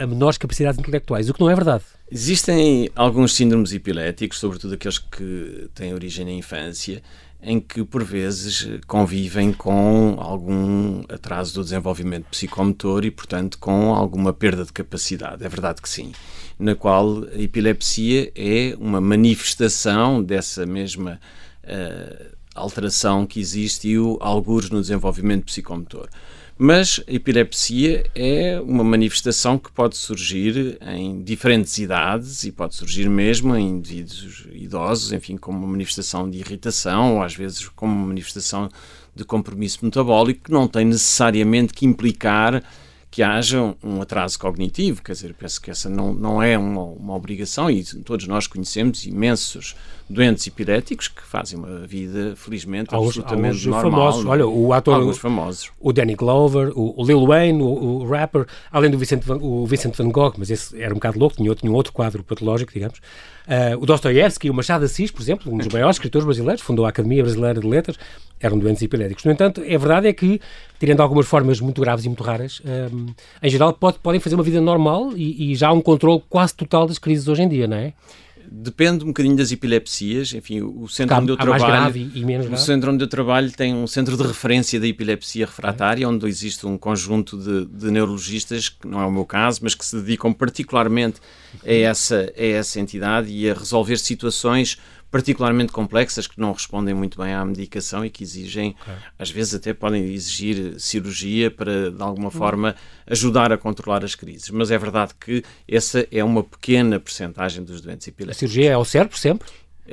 a 0.00 0.06
menores 0.06 0.38
capacidades 0.38 0.78
intelectuais, 0.80 1.28
o 1.28 1.34
que 1.34 1.40
não 1.40 1.50
é 1.50 1.54
verdade. 1.54 1.84
Existem 2.10 2.90
alguns 2.96 3.34
síndromes 3.34 3.72
epiléticos, 3.72 4.38
sobretudo 4.38 4.74
aqueles 4.74 4.98
que 4.98 5.68
têm 5.74 5.92
origem 5.92 6.24
na 6.24 6.32
infância, 6.32 7.02
em 7.42 7.60
que 7.60 7.84
por 7.84 8.02
vezes 8.02 8.66
convivem 8.86 9.52
com 9.52 10.16
algum 10.18 11.02
atraso 11.08 11.54
do 11.54 11.62
desenvolvimento 11.62 12.26
psicomotor 12.30 13.04
e, 13.04 13.10
portanto, 13.10 13.58
com 13.58 13.94
alguma 13.94 14.32
perda 14.32 14.64
de 14.64 14.72
capacidade. 14.72 15.44
É 15.44 15.48
verdade 15.48 15.80
que 15.82 15.88
sim. 15.88 16.12
Na 16.58 16.74
qual 16.74 17.24
a 17.24 17.40
epilepsia 17.40 18.32
é 18.34 18.74
uma 18.78 19.00
manifestação 19.00 20.22
dessa 20.22 20.66
mesma 20.66 21.20
uh, 21.64 22.36
alteração 22.54 23.26
que 23.26 23.40
existe 23.40 23.88
e 23.88 23.98
o 23.98 24.18
algures 24.20 24.70
no 24.70 24.80
desenvolvimento 24.80 25.44
psicomotor. 25.44 26.08
Mas 26.62 27.00
a 27.08 27.12
epilepsia 27.14 28.04
é 28.14 28.60
uma 28.60 28.84
manifestação 28.84 29.58
que 29.58 29.72
pode 29.72 29.96
surgir 29.96 30.76
em 30.82 31.22
diferentes 31.22 31.78
idades 31.78 32.44
e 32.44 32.52
pode 32.52 32.74
surgir 32.74 33.08
mesmo 33.08 33.56
em 33.56 33.66
indivíduos 33.66 34.46
idosos, 34.52 35.10
enfim, 35.10 35.38
como 35.38 35.56
uma 35.56 35.68
manifestação 35.68 36.28
de 36.28 36.36
irritação 36.36 37.14
ou 37.14 37.22
às 37.22 37.34
vezes 37.34 37.66
como 37.68 37.94
uma 37.94 38.08
manifestação 38.08 38.68
de 39.14 39.24
compromisso 39.24 39.78
metabólico 39.82 40.44
que 40.44 40.52
não 40.52 40.68
tem 40.68 40.84
necessariamente 40.84 41.72
que 41.72 41.86
implicar 41.86 42.62
que 43.10 43.22
haja 43.22 43.74
um 43.82 44.02
atraso 44.02 44.38
cognitivo, 44.38 45.02
quer 45.02 45.12
dizer, 45.12 45.32
penso 45.32 45.62
que 45.62 45.70
essa 45.70 45.88
não, 45.88 46.12
não 46.12 46.42
é 46.42 46.58
uma, 46.58 46.82
uma 46.82 47.14
obrigação 47.14 47.70
e 47.70 47.82
todos 48.04 48.26
nós 48.28 48.46
conhecemos 48.46 49.06
imensos 49.06 49.74
doentes 50.10 50.44
epiléticos 50.48 51.06
que 51.06 51.22
fazem 51.22 51.56
uma 51.56 51.86
vida, 51.86 52.34
felizmente, 52.34 52.92
alguns, 52.92 53.10
absolutamente 53.10 53.68
alguns 53.68 53.84
normal. 53.84 54.12
Famosos. 54.12 54.26
Olha, 54.26 54.46
o 54.46 54.72
ator, 54.72 54.94
alguns 54.94 55.18
famosos. 55.18 55.70
o 55.78 55.92
Danny 55.92 56.16
Glover, 56.16 56.72
o, 56.74 57.04
Lil 57.04 57.24
Wayne, 57.24 57.62
o, 57.62 57.66
o, 57.66 58.06
rapper, 58.08 58.44
além 58.72 58.90
do 58.90 58.98
Vincent 58.98 59.22
Van, 59.22 59.38
o 59.40 59.64
Vincent 59.66 59.96
Van 59.96 60.10
Gogh, 60.10 60.34
mas 60.36 60.50
esse 60.50 60.82
era 60.82 60.92
um 60.92 60.96
bocado 60.96 61.16
louco, 61.16 61.36
tinha, 61.36 61.54
tinha 61.54 61.70
um 61.70 61.74
outro 61.74 61.92
quadro 61.92 62.24
patológico, 62.24 62.72
digamos. 62.72 62.98
Uh, 62.98 63.80
o 63.80 63.86
Dostoiévski, 63.86 64.50
o 64.50 64.54
Machado 64.54 64.84
Assis, 64.84 65.12
por 65.12 65.22
exemplo, 65.22 65.52
um 65.52 65.58
dos 65.58 65.68
maiores 65.72 65.94
escritores 65.94 66.24
brasileiros, 66.24 66.60
fundou 66.60 66.86
a 66.86 66.88
Academia 66.88 67.22
Brasileira 67.22 67.60
de 67.60 67.66
Letras, 67.66 67.96
eram 68.40 68.58
doentes 68.58 68.82
epiléticos. 68.82 69.24
No 69.24 69.30
entanto, 69.30 69.62
é 69.64 69.78
verdade 69.78 70.08
é 70.08 70.12
que, 70.12 70.40
tirando 70.80 71.00
algumas 71.00 71.26
formas 71.26 71.60
muito 71.60 71.80
graves 71.80 72.04
e 72.04 72.08
muito 72.08 72.24
raras, 72.24 72.60
um, 72.92 73.06
em 73.40 73.50
geral 73.50 73.72
pode, 73.74 74.00
podem 74.00 74.18
fazer 74.18 74.34
uma 74.34 74.42
vida 74.42 74.60
normal 74.60 75.12
e, 75.14 75.52
e 75.52 75.54
já 75.54 75.68
há 75.68 75.72
um 75.72 75.80
controle 75.80 76.20
quase 76.28 76.54
total 76.54 76.86
das 76.86 76.98
crises 76.98 77.28
hoje 77.28 77.42
em 77.42 77.48
dia, 77.48 77.68
não 77.68 77.76
é? 77.76 77.92
Depende 78.52 79.04
um 79.04 79.08
bocadinho 79.08 79.36
das 79.36 79.52
epilepsias. 79.52 80.34
Enfim, 80.34 80.60
o 80.60 80.88
centro 80.88 81.16
onde 81.18 81.30
eu 81.30 81.36
trabalho, 81.36 81.94
o 82.52 82.56
centro 82.56 82.92
onde 82.92 83.04
eu 83.04 83.08
trabalho 83.08 83.52
tem 83.52 83.72
um 83.72 83.86
centro 83.86 84.16
de 84.16 84.24
referência 84.24 84.80
da 84.80 84.88
epilepsia 84.88 85.46
refratária, 85.46 86.08
onde 86.08 86.26
existe 86.26 86.66
um 86.66 86.76
conjunto 86.76 87.36
de, 87.38 87.66
de, 87.66 87.92
neurologistas, 87.92 88.68
que 88.68 88.88
não 88.88 89.00
é 89.00 89.06
o 89.06 89.12
meu 89.12 89.24
caso, 89.24 89.60
mas 89.62 89.76
que 89.76 89.86
se 89.86 89.94
dedicam 90.00 90.32
particularmente 90.32 91.20
a 91.64 91.72
essa, 91.72 92.32
a 92.36 92.44
essa 92.44 92.80
entidade 92.80 93.30
e 93.30 93.48
a 93.48 93.54
resolver 93.54 93.96
situações 93.98 94.76
particularmente 95.10 95.72
complexas 95.72 96.26
que 96.26 96.40
não 96.40 96.52
respondem 96.52 96.94
muito 96.94 97.20
bem 97.20 97.34
à 97.34 97.44
medicação 97.44 98.04
e 98.04 98.10
que 98.10 98.22
exigem, 98.22 98.76
okay. 98.80 98.94
às 99.18 99.30
vezes 99.30 99.54
até 99.54 99.74
podem 99.74 100.04
exigir 100.12 100.78
cirurgia 100.78 101.50
para 101.50 101.90
de 101.90 102.02
alguma 102.02 102.30
forma 102.30 102.76
ajudar 103.06 103.52
a 103.52 103.58
controlar 103.58 104.04
as 104.04 104.14
crises. 104.14 104.50
Mas 104.50 104.70
é 104.70 104.78
verdade 104.78 105.12
que 105.18 105.42
essa 105.68 106.06
é 106.12 106.22
uma 106.22 106.44
pequena 106.44 107.00
percentagem 107.00 107.64
dos 107.64 107.80
doentes 107.80 108.06
epiléticos. 108.06 108.36
A 108.36 108.38
cirurgia 108.38 108.70
é 108.70 108.74
ao 108.74 108.84
cérebro 108.84 109.18
sempre? 109.18 109.48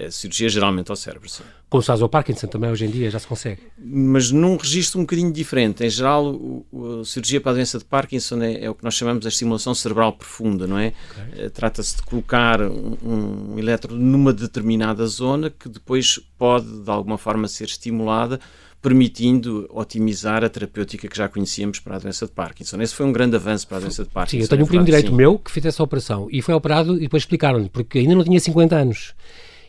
A 0.06 0.12
cirurgia 0.12 0.48
geralmente 0.50 0.92
ao 0.92 0.96
cérebro, 0.96 1.28
sim. 1.28 1.44
Como 1.70 1.82
se 1.82 1.88
faz 1.88 2.02
ao 2.02 2.08
Parkinson 2.08 2.48
também 2.48 2.70
hoje 2.70 2.86
em 2.86 2.90
dia, 2.90 3.10
já 3.10 3.20
se 3.20 3.28
consegue. 3.28 3.62
Mas 3.78 4.32
num 4.32 4.56
registro 4.56 5.00
um 5.00 5.04
bocadinho 5.04 5.32
diferente. 5.32 5.84
Em 5.84 5.90
geral, 5.90 6.28
o, 6.28 6.66
o, 6.72 7.02
a 7.02 7.06
cirurgia 7.06 7.42
para 7.42 7.52
a 7.52 7.56
doença 7.56 7.80
de 7.80 7.86
Parkinson 7.86 8.42
é, 8.42 8.66
é, 8.66 8.70
o 8.70 8.76
que 8.76 8.84
nós 8.84 8.94
chamamos 8.94 9.22
de 9.22 9.28
estimulação 9.28 9.74
cerebral 9.74 10.14
profunda, 10.14 10.68
não 10.68 10.78
é? 10.78 10.94
Okay. 11.12 11.46
Eh, 11.46 11.50
trata-se 11.50 11.98
de 11.98 12.04
colocar 12.04 12.62
um, 12.62 12.98
um 13.04 13.60
elétrodo 13.60 14.00
numa 14.00 14.32
determinada 14.32 15.06
zona 15.08 15.50
que 15.50 15.68
depois 15.68 16.20
pode, 16.38 16.68
de 16.68 16.90
alguma 16.90 17.18
forma, 17.18 17.48
ser 17.48 17.66
estimulada 17.66 18.40
permitindo 18.82 19.68
otimizar 19.74 20.44
a 20.44 20.50
terapêutica 20.50 21.08
que 21.08 21.18
já 21.18 21.28
conhecíamos 21.28 21.80
para 21.80 21.96
a 21.96 22.00
doença 22.00 22.26
de 22.26 22.32
Parkinson. 22.32 22.82
Esse 22.82 22.94
foi 22.94 23.06
um 23.06 23.12
grande 23.12 23.36
avanço 23.36 23.68
para 23.68 23.78
a 23.78 23.80
doença 23.82 24.04
de 24.04 24.10
Parkinson. 24.10 24.38
Sim, 24.38 24.44
eu 24.44 24.48
tenho 24.48 24.64
um 24.64 24.68
primo 24.68 24.86
direito 24.86 25.14
meu 25.14 25.38
que 25.40 25.52
fez 25.52 25.66
essa 25.66 25.84
operação 25.84 26.28
e 26.32 26.42
foi 26.42 26.54
operado 26.54 26.96
e 26.96 27.02
depois 27.02 27.24
explicaram-lhe, 27.24 27.70
porque 27.70 28.00
ainda 28.00 28.16
não 28.16 28.24
tinha 28.24 28.40
50 28.40 28.76
anos. 28.76 29.14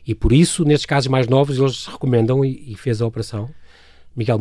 E 0.09 0.15
por 0.15 0.33
isso, 0.33 0.65
nestes 0.65 0.87
casos 0.87 1.09
mais 1.09 1.29
novos, 1.29 1.59
eles 1.59 1.85
recomendam 1.85 2.43
e, 2.43 2.73
e 2.73 2.75
fez 2.75 3.03
a 3.03 3.07
operação. 3.07 3.51
Miguel 4.17 4.39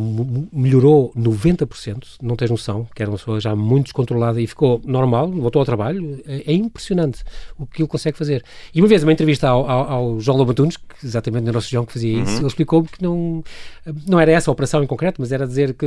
melhorou 0.52 1.12
90%, 1.16 2.04
não 2.20 2.34
tens 2.34 2.50
noção, 2.50 2.86
que 2.94 3.02
era 3.02 3.10
uma 3.10 3.16
pessoa 3.16 3.40
já 3.40 3.54
muito 3.54 3.84
descontrolada 3.84 4.40
e 4.40 4.46
ficou 4.46 4.80
normal, 4.84 5.30
voltou 5.30 5.60
ao 5.60 5.66
trabalho. 5.66 6.20
É, 6.26 6.52
é 6.52 6.52
impressionante 6.52 7.22
o 7.56 7.66
que 7.66 7.82
ele 7.82 7.88
consegue 7.88 8.18
fazer. 8.18 8.44
E 8.74 8.80
uma 8.80 8.88
vez, 8.88 9.02
uma 9.02 9.12
entrevista 9.12 9.48
ao, 9.48 9.68
ao, 9.68 9.90
ao 9.90 10.20
João 10.20 10.36
Lobantunes, 10.36 10.76
que 10.76 11.06
exatamente 11.06 11.44
no 11.44 11.52
nosso 11.52 11.70
João 11.70 11.86
que 11.86 11.92
fazia 11.92 12.22
isso, 12.22 12.32
uhum. 12.32 12.38
ele 12.38 12.46
explicou-me 12.46 12.88
que 12.88 13.02
não, 13.02 13.42
não 14.06 14.18
era 14.18 14.32
essa 14.32 14.50
a 14.50 14.52
operação 14.52 14.82
em 14.82 14.86
concreto, 14.86 15.20
mas 15.20 15.30
era 15.30 15.46
dizer 15.46 15.74
que, 15.74 15.86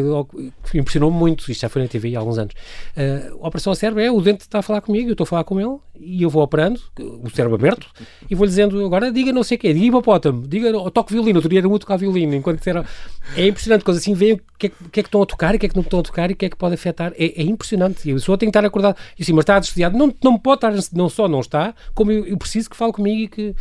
que 0.70 0.78
impressionou-me 0.78 1.18
muito, 1.18 1.52
isto 1.52 1.62
já 1.62 1.70
foi 1.70 1.82
na 1.82 1.88
TV 1.88 2.16
há 2.16 2.20
alguns 2.20 2.38
anos. 2.38 2.54
Uh, 2.96 3.44
a 3.44 3.48
operação 3.48 3.72
ao 3.72 3.76
cérebro 3.76 4.02
é 4.02 4.12
o 4.12 4.22
dente 4.22 4.42
está 4.42 4.60
a 4.60 4.62
falar 4.62 4.82
comigo, 4.82 5.10
eu 5.10 5.14
estou 5.14 5.26
a 5.26 5.28
falar 5.28 5.44
com 5.44 5.60
ele 5.60 5.78
e 6.00 6.24
eu 6.24 6.30
vou 6.30 6.42
operando, 6.42 6.80
o 7.00 7.30
cérebro 7.30 7.56
aberto, 7.56 7.88
e 8.30 8.34
vou-lhe 8.34 8.50
dizendo 8.50 8.84
agora 8.84 9.12
diga 9.12 9.32
não 9.32 9.44
sei 9.44 9.58
o 9.58 9.60
quê, 9.60 9.74
diga 9.74 9.86
hipopótamo, 9.86 10.48
diga 10.48 10.72
toque 10.92 11.14
violino, 11.14 11.38
outro 11.38 11.50
dia 11.50 11.60
era 11.60 11.70
um 11.70 11.78
tocar 11.78 11.98
violino, 11.98 12.34
enquanto 12.34 12.66
era. 12.66 12.86
É 13.36 13.48
impressionante 13.48 13.81
coisas 13.84 14.04
assim, 14.04 14.14
veem 14.14 14.34
o 14.34 14.42
que, 14.58 14.68
é, 14.68 14.70
que, 14.70 15.00
é, 15.00 15.04
que 15.04 15.08
estão 15.08 15.22
a 15.22 15.26
tocar 15.26 15.54
e 15.54 15.58
o 15.58 15.60
que 15.60 15.66
é 15.66 15.70
que 15.70 15.76
não 15.76 15.84
estão 15.84 16.00
a 16.00 16.04
tocar 16.04 16.30
e 16.30 16.34
o 16.34 16.36
que 16.36 16.46
é 16.46 16.50
que 16.50 16.56
pode 16.56 16.74
afetar. 16.76 17.14
É, 17.18 17.42
é 17.42 17.44
impressionante. 17.44 18.08
E 18.08 18.12
a 18.12 18.16
pessoa 18.16 18.38
tem 18.38 18.48
que 18.48 18.58
estar 18.58 18.66
acordada. 18.66 18.96
E 19.18 19.24
assim, 19.24 19.34
mas 19.34 19.44
está 19.44 19.60
desviado. 19.60 19.98
Não, 19.98 20.14
não 20.24 20.38
pode 20.38 20.66
estar, 20.66 20.96
não 20.96 21.10
só 21.10 21.28
não 21.28 21.40
está, 21.40 21.74
como 21.94 22.12
eu, 22.12 22.26
eu 22.26 22.38
preciso 22.38 22.70
que 22.70 22.76
fale 22.76 22.94
comigo 22.94 23.22
e 23.22 23.28
que 23.28 23.56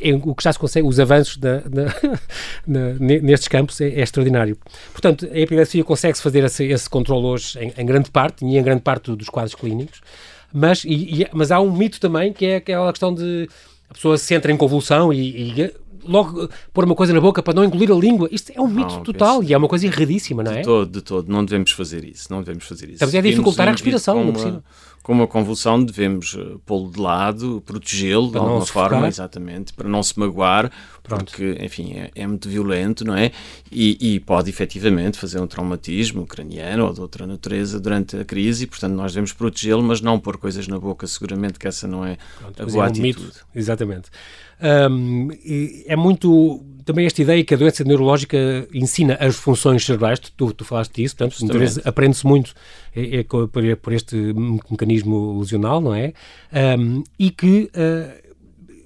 é, 0.00 0.14
o 0.14 0.34
que 0.34 0.42
já 0.42 0.52
se 0.52 0.58
consegue, 0.58 0.86
os 0.86 1.00
avanços 1.00 1.38
na, 2.66 2.94
nestes 2.98 3.48
campos 3.48 3.80
é, 3.80 3.88
é, 3.88 4.00
extraordinário. 4.00 4.56
Portanto, 4.92 5.28
a 5.30 5.38
epilepsia 5.38 5.82
consegue-se 5.84 6.22
fazer 6.22 6.44
esse, 6.44 6.64
esse 6.64 6.88
controle 6.88 7.26
hoje 7.26 7.58
em, 7.58 7.72
em, 7.76 7.86
grande 7.86 8.10
parte 8.10 8.44
e 8.44 8.56
em 8.56 8.62
grande 8.62 8.82
parte 8.82 9.14
dos 9.14 9.28
quadros 9.28 9.54
clínicos. 9.54 10.00
Mas, 10.52 10.84
e, 10.84 11.22
e, 11.22 11.28
mas 11.32 11.50
há 11.50 11.60
um 11.60 11.72
mito 11.72 11.98
também 11.98 12.32
que 12.32 12.46
é 12.46 12.56
aquela 12.56 12.92
questão 12.92 13.14
de 13.14 13.48
a 13.92 13.94
pessoa 13.94 14.16
se 14.16 14.34
entra 14.34 14.50
em 14.50 14.56
convulsão 14.56 15.12
e, 15.12 15.52
e 15.52 15.74
logo 16.04 16.48
pôr 16.72 16.84
uma 16.84 16.94
coisa 16.94 17.12
na 17.12 17.20
boca 17.20 17.42
para 17.42 17.54
não 17.54 17.64
engolir 17.64 17.90
a 17.90 17.94
língua. 17.94 18.28
Isto 18.30 18.52
é 18.54 18.60
um 18.60 18.68
mito 18.68 18.94
não, 18.94 19.02
total 19.02 19.38
penso, 19.38 19.50
e 19.50 19.54
é 19.54 19.58
uma 19.58 19.68
coisa 19.68 19.86
erradíssima, 19.86 20.42
não 20.42 20.52
é? 20.52 20.58
De 20.58 20.64
todo, 20.64 20.90
de 20.90 21.00
todo. 21.00 21.30
Não 21.30 21.44
devemos 21.44 21.70
fazer 21.72 22.04
isso. 22.04 22.28
Não 22.30 22.40
devemos 22.40 22.64
fazer 22.64 22.86
isso. 22.86 22.94
Estamos 22.94 23.14
a 23.14 23.20
dificultar 23.20 23.68
a 23.68 23.72
respiração, 23.72 24.32
com 24.32 24.38
uma, 24.38 24.64
com 25.02 25.12
uma 25.12 25.26
convulsão 25.26 25.82
devemos 25.82 26.36
eh, 26.38 26.56
pô-lo 26.64 26.90
de 26.90 27.00
lado, 27.00 27.60
protegê-lo 27.66 28.30
de 28.30 28.38
alguma 28.38 28.64
forma, 28.64 29.08
exatamente, 29.08 29.72
para 29.72 29.88
não 29.88 30.02
se 30.02 30.16
magoar, 30.18 30.70
Pronto. 31.02 31.24
porque, 31.24 31.58
enfim, 31.60 31.94
é, 31.94 32.10
é, 32.14 32.26
muito 32.26 32.48
violento, 32.48 33.04
não 33.04 33.16
é? 33.16 33.32
E, 33.70 34.14
e, 34.14 34.20
pode 34.20 34.48
efetivamente 34.48 35.18
fazer 35.18 35.40
um 35.40 35.46
traumatismo 35.46 36.24
craniano 36.24 36.86
ou 36.86 36.92
de 36.92 37.00
outra 37.00 37.26
natureza 37.26 37.80
durante 37.80 38.16
a 38.16 38.24
crise, 38.24 38.64
e, 38.64 38.66
portanto, 38.66 38.92
nós 38.92 39.12
devemos 39.12 39.32
protegê-lo, 39.32 39.82
mas 39.82 40.00
não 40.00 40.20
pôr 40.20 40.36
coisas 40.36 40.68
na 40.68 40.78
boca, 40.78 41.04
seguramente 41.06 41.58
que 41.58 41.66
essa 41.66 41.88
não 41.88 42.04
é 42.04 42.16
Pronto, 42.38 42.62
a 42.62 42.66
boa 42.66 42.84
é 42.84 42.86
um 42.86 42.90
atitude. 42.90 43.26
Mito. 43.26 43.46
Exatamente. 43.54 44.08
É 45.86 45.96
muito 45.96 46.64
também 46.84 47.06
esta 47.06 47.22
ideia 47.22 47.44
que 47.44 47.54
a 47.54 47.56
doença 47.56 47.84
neurológica 47.84 48.36
ensina 48.72 49.16
as 49.20 49.36
funções 49.36 49.84
cerebrais, 49.84 50.18
tu, 50.18 50.52
tu 50.52 50.64
falaste 50.64 50.94
disso, 50.94 51.16
portanto, 51.16 51.46
aprende-se 51.84 52.26
muito 52.26 52.54
é, 52.94 53.20
é, 53.20 53.76
por, 53.76 53.92
este 53.92 54.16
mecanismo 54.70 55.38
lesional, 55.38 55.80
não 55.80 55.94
é? 55.94 56.12
Um, 56.78 57.02
e 57.18 57.30
que 57.30 57.70
uh, 57.74 58.32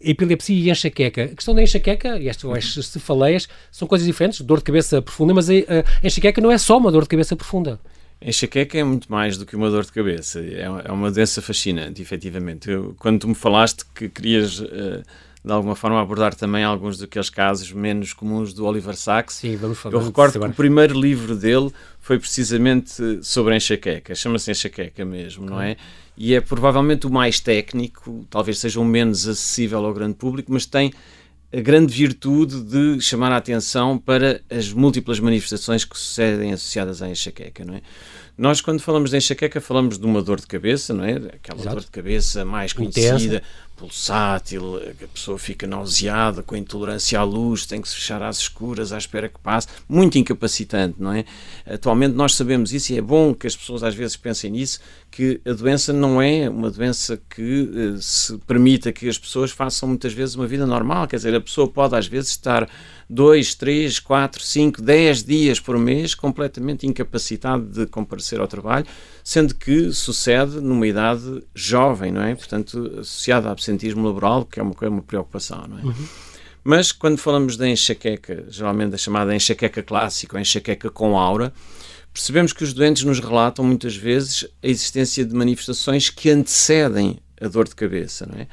epilepsia 0.00 0.56
e 0.56 0.70
enxaqueca. 0.70 1.24
A 1.24 1.28
questão 1.28 1.54
da 1.54 1.62
enxaqueca 1.62 2.18
e 2.18 2.28
estas 2.28 2.86
cefaleias 2.86 3.48
são 3.70 3.86
coisas 3.88 4.06
diferentes, 4.06 4.40
dor 4.40 4.58
de 4.58 4.64
cabeça 4.64 5.02
profunda, 5.02 5.34
mas 5.34 5.50
a, 5.50 5.52
a 5.52 6.06
enxaqueca 6.06 6.40
não 6.40 6.50
é 6.50 6.58
só 6.58 6.78
uma 6.78 6.90
dor 6.92 7.02
de 7.02 7.08
cabeça 7.08 7.34
profunda. 7.34 7.80
Enxaqueca 8.20 8.78
é 8.78 8.84
muito 8.84 9.10
mais 9.10 9.36
do 9.36 9.44
que 9.44 9.54
uma 9.54 9.70
dor 9.70 9.84
de 9.84 9.92
cabeça, 9.92 10.40
é, 10.40 10.62
é 10.62 10.92
uma 10.92 11.10
doença 11.10 11.42
fascinante, 11.42 12.00
efetivamente. 12.00 12.70
Eu, 12.70 12.94
quando 12.98 13.20
tu 13.20 13.28
me 13.28 13.34
falaste 13.34 13.84
que 13.94 14.08
querias... 14.08 14.60
Uh, 14.60 15.02
de 15.46 15.52
alguma 15.52 15.76
forma 15.76 16.00
abordar 16.02 16.34
também 16.34 16.64
alguns 16.64 16.98
daqueles 16.98 17.30
casos 17.30 17.70
menos 17.70 18.12
comuns 18.12 18.52
do 18.52 18.66
Oliver 18.66 18.96
Sacks. 18.96 19.36
Sim, 19.36 19.54
vamos 19.54 19.78
falar 19.78 19.94
Eu 19.94 20.04
recordo 20.04 20.40
que 20.40 20.44
o 20.44 20.52
primeiro 20.52 21.00
livro 21.00 21.36
dele 21.36 21.70
foi 22.00 22.18
precisamente 22.18 23.22
sobre 23.22 23.54
a 23.54 23.56
enxaqueca, 23.56 24.12
chama-se 24.12 24.50
enxaqueca 24.50 25.04
mesmo, 25.04 25.46
não 25.46 25.62
é? 25.62 25.76
E 26.16 26.34
é 26.34 26.40
provavelmente 26.40 27.06
o 27.06 27.10
mais 27.10 27.38
técnico, 27.38 28.26
talvez 28.28 28.58
seja 28.58 28.80
o 28.80 28.84
menos 28.84 29.28
acessível 29.28 29.86
ao 29.86 29.94
grande 29.94 30.14
público, 30.14 30.52
mas 30.52 30.66
tem 30.66 30.92
a 31.52 31.60
grande 31.60 31.94
virtude 31.94 32.60
de 32.62 33.00
chamar 33.00 33.30
a 33.30 33.36
atenção 33.36 33.96
para 33.96 34.40
as 34.50 34.72
múltiplas 34.72 35.20
manifestações 35.20 35.84
que 35.84 35.96
sucedem 35.96 36.52
associadas 36.52 37.00
à 37.02 37.08
enxaqueca, 37.08 37.64
não 37.64 37.74
é? 37.74 37.82
Nós, 38.36 38.60
quando 38.60 38.80
falamos 38.80 39.10
de 39.10 39.16
enxaqueca, 39.16 39.60
falamos 39.62 39.98
de 39.98 40.04
uma 40.04 40.20
dor 40.20 40.38
de 40.38 40.46
cabeça, 40.46 40.92
não 40.92 41.04
é? 41.04 41.14
Aquela 41.14 41.60
Exato. 41.60 41.76
dor 41.76 41.84
de 41.84 41.90
cabeça 41.90 42.44
mais 42.44 42.72
conhecida, 42.72 43.14
Intensa. 43.16 43.42
Pulsátil, 43.76 44.76
a 44.76 45.06
pessoa 45.06 45.38
fica 45.38 45.66
nauseada, 45.66 46.42
com 46.42 46.56
intolerância 46.56 47.20
à 47.20 47.22
luz, 47.22 47.66
tem 47.66 47.80
que 47.80 47.88
se 47.88 47.94
fechar 47.94 48.22
às 48.22 48.38
escuras 48.38 48.92
à 48.92 48.98
espera 48.98 49.28
que 49.28 49.38
passe, 49.38 49.68
muito 49.88 50.16
incapacitante, 50.18 50.96
não 50.98 51.12
é? 51.12 51.24
Atualmente 51.66 52.14
nós 52.14 52.34
sabemos 52.34 52.72
isso 52.72 52.92
e 52.92 52.98
é 52.98 53.02
bom 53.02 53.34
que 53.34 53.46
as 53.46 53.54
pessoas 53.54 53.82
às 53.82 53.94
vezes 53.94 54.16
pensem 54.16 54.50
nisso, 54.50 54.80
que 55.10 55.40
a 55.46 55.52
doença 55.52 55.92
não 55.92 56.20
é 56.20 56.48
uma 56.48 56.70
doença 56.70 57.20
que 57.28 57.70
eh, 57.74 57.98
se 58.00 58.36
permita 58.46 58.92
que 58.92 59.08
as 59.08 59.18
pessoas 59.18 59.50
façam 59.50 59.88
muitas 59.88 60.12
vezes 60.12 60.34
uma 60.34 60.46
vida 60.46 60.66
normal, 60.66 61.06
quer 61.06 61.16
dizer, 61.16 61.34
a 61.34 61.40
pessoa 61.40 61.68
pode 61.68 61.94
às 61.94 62.06
vezes 62.06 62.30
estar 62.30 62.68
2, 63.08 63.54
3, 63.54 63.98
4, 64.00 64.42
5, 64.42 64.82
10 64.82 65.24
dias 65.24 65.60
por 65.60 65.78
mês 65.78 66.14
completamente 66.14 66.86
incapacitado 66.86 67.64
de 67.64 67.86
comparecer 67.86 68.40
ao 68.40 68.48
trabalho, 68.48 68.86
sendo 69.26 69.56
que 69.56 69.92
sucede 69.92 70.60
numa 70.60 70.86
idade 70.86 71.42
jovem, 71.52 72.12
não 72.12 72.22
é? 72.22 72.36
Portanto, 72.36 72.98
associada 73.00 73.48
ao 73.48 73.52
absentismo 73.52 74.06
laboral, 74.06 74.44
que 74.44 74.60
é 74.60 74.62
uma, 74.62 74.72
uma 74.82 75.02
preocupação, 75.02 75.66
não 75.66 75.80
é? 75.80 75.82
Uhum. 75.82 76.06
Mas 76.62 76.92
quando 76.92 77.18
falamos 77.18 77.56
da 77.56 77.68
enxaqueca, 77.68 78.44
geralmente 78.48 78.90
da 78.90 78.96
chamada 78.96 79.34
enxaqueca 79.34 79.82
clássica 79.82 80.36
ou 80.36 80.40
enxaqueca 80.40 80.90
com 80.90 81.18
aura, 81.18 81.52
percebemos 82.12 82.52
que 82.52 82.62
os 82.62 82.72
doentes 82.72 83.02
nos 83.02 83.18
relatam 83.18 83.64
muitas 83.64 83.96
vezes 83.96 84.46
a 84.62 84.68
existência 84.68 85.24
de 85.24 85.34
manifestações 85.34 86.08
que 86.08 86.30
antecedem 86.30 87.18
a 87.40 87.48
dor 87.48 87.66
de 87.66 87.74
cabeça, 87.74 88.26
não 88.26 88.38
é? 88.38 88.46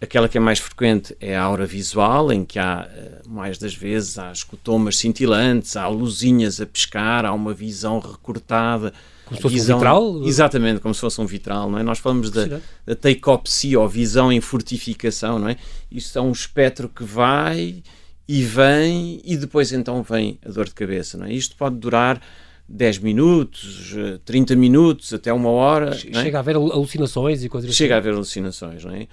Aquela 0.00 0.26
que 0.26 0.38
é 0.38 0.40
mais 0.40 0.58
frequente 0.58 1.14
é 1.20 1.36
a 1.36 1.42
aura 1.42 1.66
visual, 1.66 2.32
em 2.32 2.46
que 2.46 2.58
há, 2.58 2.88
eh, 2.90 3.20
mais 3.26 3.58
das 3.58 3.74
vezes, 3.74 4.18
há 4.18 4.32
escotomas 4.32 4.96
cintilantes, 4.96 5.76
há 5.76 5.86
luzinhas 5.86 6.62
a 6.62 6.66
pescar, 6.66 7.26
há 7.26 7.32
uma 7.34 7.52
visão 7.52 7.98
recortada. 7.98 8.94
Como 9.28 9.36
se 9.36 9.42
fosse 9.42 9.54
visão, 9.54 9.76
um 9.76 9.80
vitral? 9.80 10.22
Exatamente, 10.24 10.80
como 10.80 10.94
se 10.94 11.00
fosse 11.00 11.20
um 11.20 11.26
vitral, 11.26 11.70
não 11.70 11.78
é? 11.78 11.82
Nós 11.82 11.98
falamos 11.98 12.30
da, 12.30 12.60
da 12.86 12.94
teicopsia, 12.94 13.78
ou 13.78 13.88
visão 13.88 14.32
em 14.32 14.40
fortificação, 14.40 15.38
não 15.38 15.48
é? 15.48 15.56
Isto 15.90 16.18
é 16.18 16.22
um 16.22 16.32
espectro 16.32 16.88
que 16.88 17.04
vai 17.04 17.82
e 18.26 18.42
vem 18.42 19.20
e 19.24 19.36
depois 19.36 19.72
então 19.72 20.02
vem 20.02 20.38
a 20.44 20.50
dor 20.50 20.66
de 20.66 20.74
cabeça, 20.74 21.16
não 21.16 21.26
é? 21.26 21.32
Isto 21.32 21.56
pode 21.56 21.76
durar 21.76 22.20
10 22.68 22.98
minutos, 22.98 23.94
30 24.24 24.54
minutos, 24.54 25.14
até 25.14 25.32
uma 25.32 25.50
hora. 25.50 25.90
É? 25.90 25.94
Chega 25.94 26.20
é? 26.20 26.36
a 26.36 26.38
haver 26.40 26.56
alucinações 26.56 27.42
e 27.42 27.48
coisas 27.48 27.74
Chega 27.74 27.94
assim. 27.94 27.98
a 27.98 27.98
haver 27.98 28.14
alucinações, 28.14 28.84
não 28.84 28.92
é? 28.94 29.08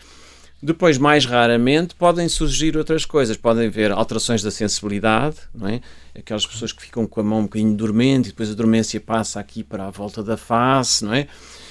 Depois, 0.65 0.97
mais 0.97 1.25
raramente, 1.25 1.93
podem 1.93 2.27
surgir 2.27 2.75
outras 2.75 3.05
coisas. 3.05 3.37
Podem 3.37 3.67
haver 3.67 3.91
alterações 3.91 4.41
da 4.41 4.49
sensibilidade, 4.49 5.35
não 5.53 5.67
é? 5.67 5.79
Aquelas 6.17 6.43
pessoas 6.47 6.71
que 6.71 6.81
ficam 6.81 7.05
com 7.05 7.21
a 7.21 7.23
mão 7.23 7.41
um 7.41 7.43
bocadinho 7.43 7.75
dormente 7.75 8.29
e 8.29 8.31
depois 8.31 8.49
a 8.49 8.55
dormência 8.55 8.99
passa 8.99 9.39
aqui 9.39 9.63
para 9.63 9.85
a 9.85 9.91
volta 9.91 10.23
da 10.23 10.35
face, 10.35 11.05
não 11.05 11.13
é? 11.13 11.27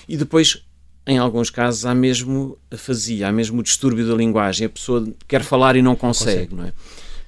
E 0.09 0.17
depois, 0.17 0.65
em 1.09 1.19
alguns 1.19 1.51
casos, 1.51 1.85
há 1.85 1.93
mesmo 1.93 2.57
afasia, 2.71 3.27
há 3.27 3.33
mesmo 3.33 3.59
o 3.59 3.63
distúrbio 3.65 4.07
da 4.07 4.15
linguagem. 4.15 4.67
A 4.67 4.71
pessoa 4.71 5.05
quer 5.27 5.43
falar 5.43 5.75
e 5.75 5.83
não 5.83 5.97
consegue, 5.97 6.51
consegue. 6.51 6.55
não 6.55 6.65
é? 6.65 6.73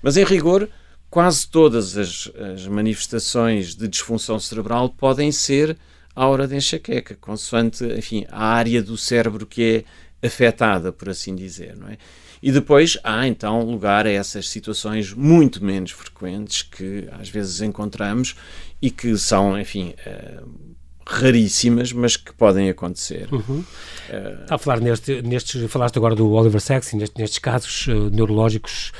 Mas, 0.00 0.16
em 0.16 0.22
rigor, 0.22 0.68
quase 1.10 1.48
todas 1.48 1.96
as, 1.96 2.30
as 2.54 2.64
manifestações 2.68 3.74
de 3.74 3.88
disfunção 3.88 4.38
cerebral 4.38 4.88
podem 4.90 5.32
ser 5.32 5.76
a 6.14 6.28
hora 6.28 6.46
de 6.46 6.54
enxaqueca, 6.54 7.16
consoante, 7.20 7.84
enfim, 7.84 8.24
a 8.30 8.46
área 8.46 8.80
do 8.80 8.96
cérebro 8.96 9.44
que 9.44 9.62
é 9.62 9.84
afetada, 10.22 10.92
por 10.92 11.08
assim 11.08 11.34
dizer, 11.34 11.76
não 11.76 11.88
é? 11.88 11.98
E 12.42 12.52
depois 12.52 12.98
há 13.02 13.26
então 13.26 13.62
lugar 13.62 14.06
a 14.06 14.10
essas 14.10 14.48
situações 14.48 15.12
muito 15.12 15.64
menos 15.64 15.90
frequentes 15.90 16.62
que 16.62 17.08
às 17.18 17.28
vezes 17.28 17.60
encontramos 17.60 18.36
e 18.80 18.90
que 18.90 19.16
são, 19.16 19.58
enfim, 19.58 19.94
uh, 20.06 20.76
raríssimas, 21.06 21.92
mas 21.92 22.16
que 22.16 22.32
podem 22.34 22.68
acontecer. 22.68 23.28
Uhum. 23.32 23.60
Uh, 23.60 24.44
a 24.50 24.58
falar 24.58 24.80
neste, 24.80 25.22
nestes, 25.22 25.70
falaste 25.70 25.96
agora 25.96 26.14
do 26.14 26.30
Oliver 26.32 26.60
Sacks, 26.60 26.92
nestes, 26.92 27.16
nestes 27.16 27.38
casos 27.38 27.86
uh, 27.86 28.10
neurológicos 28.10 28.92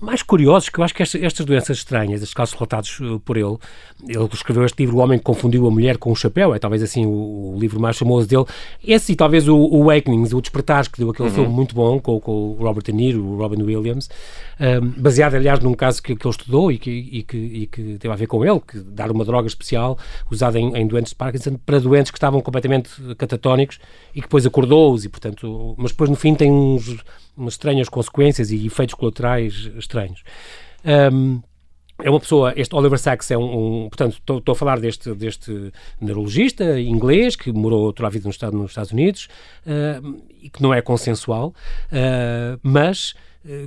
mais 0.00 0.22
curiosos, 0.22 0.68
que 0.68 0.78
eu 0.78 0.84
acho 0.84 0.94
que 0.94 1.02
estas, 1.02 1.22
estas 1.22 1.46
doenças 1.46 1.78
estranhas, 1.78 2.22
estes 2.22 2.34
casos 2.34 2.54
relatados 2.54 2.98
uh, 3.00 3.20
por 3.20 3.36
ele, 3.36 3.56
ele 4.06 4.28
escreveu 4.32 4.64
este 4.64 4.78
livro, 4.78 4.96
O 4.96 5.00
Homem 5.00 5.18
que 5.18 5.24
Confundiu 5.24 5.66
a 5.66 5.70
Mulher 5.70 5.98
com 5.98 6.10
o 6.10 6.16
Chapéu, 6.16 6.54
é 6.54 6.58
talvez 6.58 6.82
assim 6.82 7.04
o, 7.04 7.54
o 7.54 7.56
livro 7.58 7.80
mais 7.80 7.96
famoso 7.96 8.28
dele. 8.28 8.44
Esse 8.84 9.12
e 9.12 9.16
talvez 9.16 9.48
o, 9.48 9.56
o 9.56 9.82
Awakenings, 9.82 10.32
o 10.32 10.40
Despertar, 10.40 10.88
que 10.88 10.98
deu 10.98 11.10
aquele 11.10 11.28
uhum. 11.28 11.34
filme 11.34 11.50
muito 11.50 11.74
bom 11.74 12.00
com, 12.00 12.20
com, 12.20 12.32
o 12.32 12.56
Robert 12.60 12.84
De 12.84 12.92
Niro, 12.92 13.24
o 13.24 13.36
Robin 13.36 13.62
Williams, 13.62 14.08
um, 14.60 14.88
baseado, 15.00 15.34
aliás, 15.34 15.60
num 15.60 15.74
caso 15.74 16.02
que, 16.02 16.14
que 16.14 16.26
ele 16.26 16.30
estudou 16.30 16.70
e 16.72 16.78
que, 16.78 16.90
e, 16.90 17.22
que, 17.22 17.36
e 17.36 17.66
que 17.66 17.98
teve 17.98 18.12
a 18.12 18.16
ver 18.16 18.26
com 18.26 18.44
ele, 18.44 18.60
que 18.60 18.78
dar 18.78 19.10
uma 19.10 19.24
droga 19.24 19.46
especial 19.46 19.98
usada 20.30 20.58
em, 20.58 20.76
em 20.76 20.86
doentes 20.86 21.10
de 21.10 21.16
Parkinson 21.16 21.58
para 21.64 21.80
doentes 21.80 22.10
que 22.10 22.18
estavam 22.18 22.40
completamente 22.40 22.90
catatónicos 23.16 23.78
e 24.14 24.20
que 24.20 24.26
depois 24.26 24.46
acordou-os 24.46 25.04
e, 25.04 25.08
portanto, 25.08 25.74
mas 25.76 25.90
depois 25.90 26.10
no 26.10 26.16
fim 26.16 26.34
tem 26.34 26.50
uns, 26.50 27.02
umas 27.38 27.54
estranhas 27.54 27.88
consequências 27.88 28.50
e 28.50 28.66
efeitos 28.66 28.94
colaterais 28.94 29.70
estranhos. 29.76 30.22
Um, 30.84 31.40
é 32.00 32.08
uma 32.08 32.20
pessoa, 32.20 32.52
este 32.56 32.74
Oliver 32.76 32.98
Sacks 32.98 33.28
é 33.30 33.36
um, 33.36 33.84
um 33.84 33.88
portanto, 33.88 34.20
estou 34.38 34.52
a 34.52 34.54
falar 34.54 34.78
deste, 34.78 35.12
deste 35.14 35.72
neurologista 36.00 36.80
inglês 36.80 37.34
que 37.34 37.50
morou 37.50 37.92
toda 37.92 38.06
a 38.06 38.10
vida 38.10 38.24
no 38.24 38.30
Estado, 38.30 38.56
nos 38.56 38.70
Estados 38.70 38.92
Unidos 38.92 39.28
uh, 39.66 40.22
e 40.40 40.48
que 40.48 40.62
não 40.62 40.72
é 40.72 40.80
consensual, 40.80 41.48
uh, 41.48 42.58
mas 42.62 43.14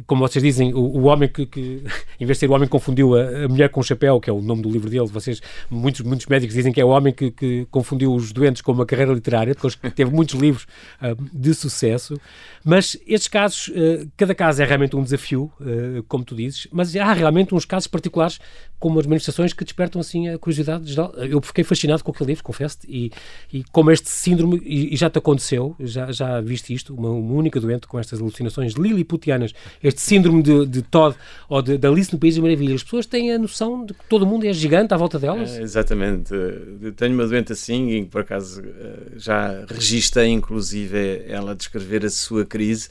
como 0.05 0.27
vocês 0.27 0.43
dizem, 0.43 0.73
o, 0.73 0.79
o 0.79 1.03
homem 1.03 1.27
que, 1.27 1.45
que, 1.45 1.83
em 2.19 2.25
vez 2.25 2.37
de 2.37 2.41
ser 2.41 2.49
o 2.49 2.53
homem 2.53 2.67
que 2.67 2.71
confundiu 2.71 3.15
a, 3.15 3.45
a, 3.45 3.47
mulher 3.47 3.69
com 3.69 3.79
o 3.79 3.83
chapéu, 3.83 4.19
que 4.19 4.29
é 4.29 4.33
o 4.33 4.41
nome 4.41 4.61
do 4.61 4.69
livro 4.69 4.89
dele, 4.89 5.07
vocês, 5.07 5.41
muitos, 5.69 6.01
muitos 6.01 6.27
médicos 6.27 6.55
dizem 6.55 6.71
que 6.71 6.79
é 6.79 6.85
o 6.85 6.89
homem 6.89 7.13
que, 7.13 7.31
que 7.31 7.67
confundiu 7.71 8.13
os 8.13 8.31
doentes 8.31 8.61
com 8.61 8.71
uma 8.71 8.85
carreira 8.85 9.13
literária, 9.13 9.53
depois 9.53 9.75
teve 9.95 10.11
muitos 10.11 10.39
livros 10.39 10.65
uh, 11.01 11.15
de 11.33 11.53
sucesso, 11.53 12.19
mas 12.63 12.97
estes 13.07 13.27
casos, 13.27 13.69
uh, 13.69 14.07
cada 14.15 14.35
caso 14.35 14.61
é 14.61 14.65
realmente 14.65 14.95
um 14.95 15.03
desafio, 15.03 15.51
uh, 15.59 16.03
como 16.07 16.23
tu 16.23 16.35
dizes, 16.35 16.67
mas 16.71 16.95
há 16.95 17.13
realmente 17.13 17.55
uns 17.55 17.65
casos 17.65 17.87
particulares, 17.87 18.39
como 18.79 18.99
as 18.99 19.05
manifestações, 19.05 19.53
que 19.53 19.63
despertam 19.63 20.01
assim 20.01 20.29
a 20.29 20.37
curiosidade 20.37 20.87
geral. 20.89 21.13
Eu 21.15 21.41
fiquei 21.41 21.63
fascinado 21.63 22.03
com 22.03 22.11
aquele 22.11 22.29
livro, 22.29 22.43
confesso-te, 22.43 22.87
e, 22.89 23.11
e 23.51 23.63
como 23.71 23.91
este 23.91 24.09
síndrome, 24.09 24.61
e, 24.63 24.93
e, 24.93 24.97
já 24.97 25.09
te 25.09 25.19
aconteceu, 25.19 25.75
já, 25.79 26.11
já 26.11 26.41
viste 26.41 26.73
isto, 26.73 26.93
uma, 26.93 27.09
uma 27.09 27.33
única 27.33 27.59
doente 27.59 27.87
com 27.87 27.99
estas 27.99 28.19
alucinações 28.19 28.73
liliputianas 28.73 29.53
este 29.83 30.01
síndrome 30.01 30.41
de, 30.41 30.65
de 30.65 30.81
Todd 30.81 31.15
ou 31.49 31.61
de, 31.61 31.77
de 31.77 31.87
Alice 31.87 32.11
no 32.11 32.19
País 32.19 32.35
das 32.35 32.43
Maravilhas. 32.43 32.75
As 32.75 32.83
pessoas 32.83 33.05
têm 33.05 33.31
a 33.31 33.37
noção 33.37 33.85
de 33.85 33.93
que 33.93 34.05
todo 34.07 34.25
mundo 34.25 34.45
é 34.45 34.53
gigante 34.53 34.93
à 34.93 34.97
volta 34.97 35.19
delas? 35.19 35.57
É, 35.57 35.61
exatamente. 35.61 36.33
Eu 36.81 36.91
tenho 36.93 37.13
uma 37.13 37.27
doente 37.27 37.51
assim 37.53 37.89
e 37.89 38.05
por 38.05 38.21
acaso 38.21 38.61
eh, 38.61 39.13
já 39.17 39.65
registrei 39.67 40.27
inclusive 40.27 41.23
ela 41.27 41.55
descrever 41.55 42.05
a 42.05 42.09
sua 42.09 42.45
crise 42.45 42.89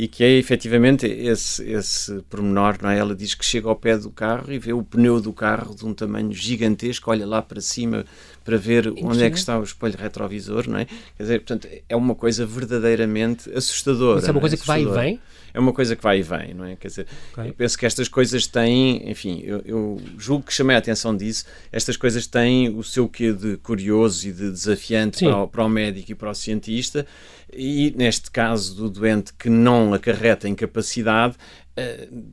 e 0.00 0.06
que 0.06 0.22
é 0.22 0.30
efetivamente 0.30 1.06
esse, 1.06 1.68
esse 1.68 2.22
pormenor, 2.30 2.76
não 2.80 2.88
é? 2.88 2.96
Ela 2.96 3.16
diz 3.16 3.34
que 3.34 3.44
chega 3.44 3.68
ao 3.68 3.74
pé 3.74 3.98
do 3.98 4.10
carro 4.10 4.52
e 4.52 4.56
vê 4.56 4.72
o 4.72 4.80
pneu 4.80 5.20
do 5.20 5.32
carro 5.32 5.74
de 5.74 5.84
um 5.84 5.92
tamanho 5.92 6.32
gigantesco, 6.32 7.10
olha 7.10 7.26
lá 7.26 7.42
para 7.42 7.60
cima 7.60 8.04
para 8.44 8.56
ver 8.56 8.94
onde 9.02 9.24
é 9.24 9.28
que 9.28 9.36
está 9.36 9.58
o 9.58 9.62
espelho 9.64 9.96
retrovisor, 9.98 10.70
não 10.70 10.78
é? 10.78 10.84
Quer 10.84 11.22
dizer, 11.24 11.38
portanto, 11.40 11.68
é 11.88 11.96
uma 11.96 12.14
coisa 12.14 12.46
verdadeiramente 12.46 13.50
assustadora. 13.52 14.20
Isso 14.20 14.28
é 14.28 14.30
uma 14.30 14.40
coisa 14.40 14.54
é? 14.54 14.58
que 14.58 14.66
vai 14.68 14.82
e 14.82 14.86
vem? 14.86 15.20
É 15.58 15.60
uma 15.60 15.72
coisa 15.72 15.96
que 15.96 16.02
vai 16.04 16.20
e 16.20 16.22
vem, 16.22 16.54
não 16.54 16.64
é? 16.64 16.76
Quer 16.76 16.86
dizer, 16.86 17.06
okay. 17.32 17.48
eu 17.48 17.52
penso 17.52 17.76
que 17.76 17.84
estas 17.84 18.06
coisas 18.06 18.46
têm, 18.46 19.10
enfim, 19.10 19.42
eu, 19.42 19.60
eu, 19.64 20.00
julgo 20.16 20.44
que 20.44 20.52
chamei 20.52 20.76
a 20.76 20.78
atenção 20.78 21.16
disso, 21.16 21.46
estas 21.72 21.96
coisas 21.96 22.28
têm 22.28 22.68
o 22.68 22.84
seu 22.84 23.08
quê 23.08 23.32
de 23.32 23.56
curioso 23.56 24.28
e 24.28 24.32
de 24.32 24.52
desafiante 24.52 25.24
para 25.24 25.36
o, 25.36 25.48
para 25.48 25.64
o 25.64 25.68
médico 25.68 26.12
e 26.12 26.14
para 26.14 26.30
o 26.30 26.34
cientista, 26.34 27.04
e 27.52 27.92
neste 27.96 28.30
caso 28.30 28.72
do 28.76 28.88
doente 28.88 29.32
que 29.34 29.50
não 29.50 29.92
acarreta 29.92 30.48
incapacidade, 30.48 31.34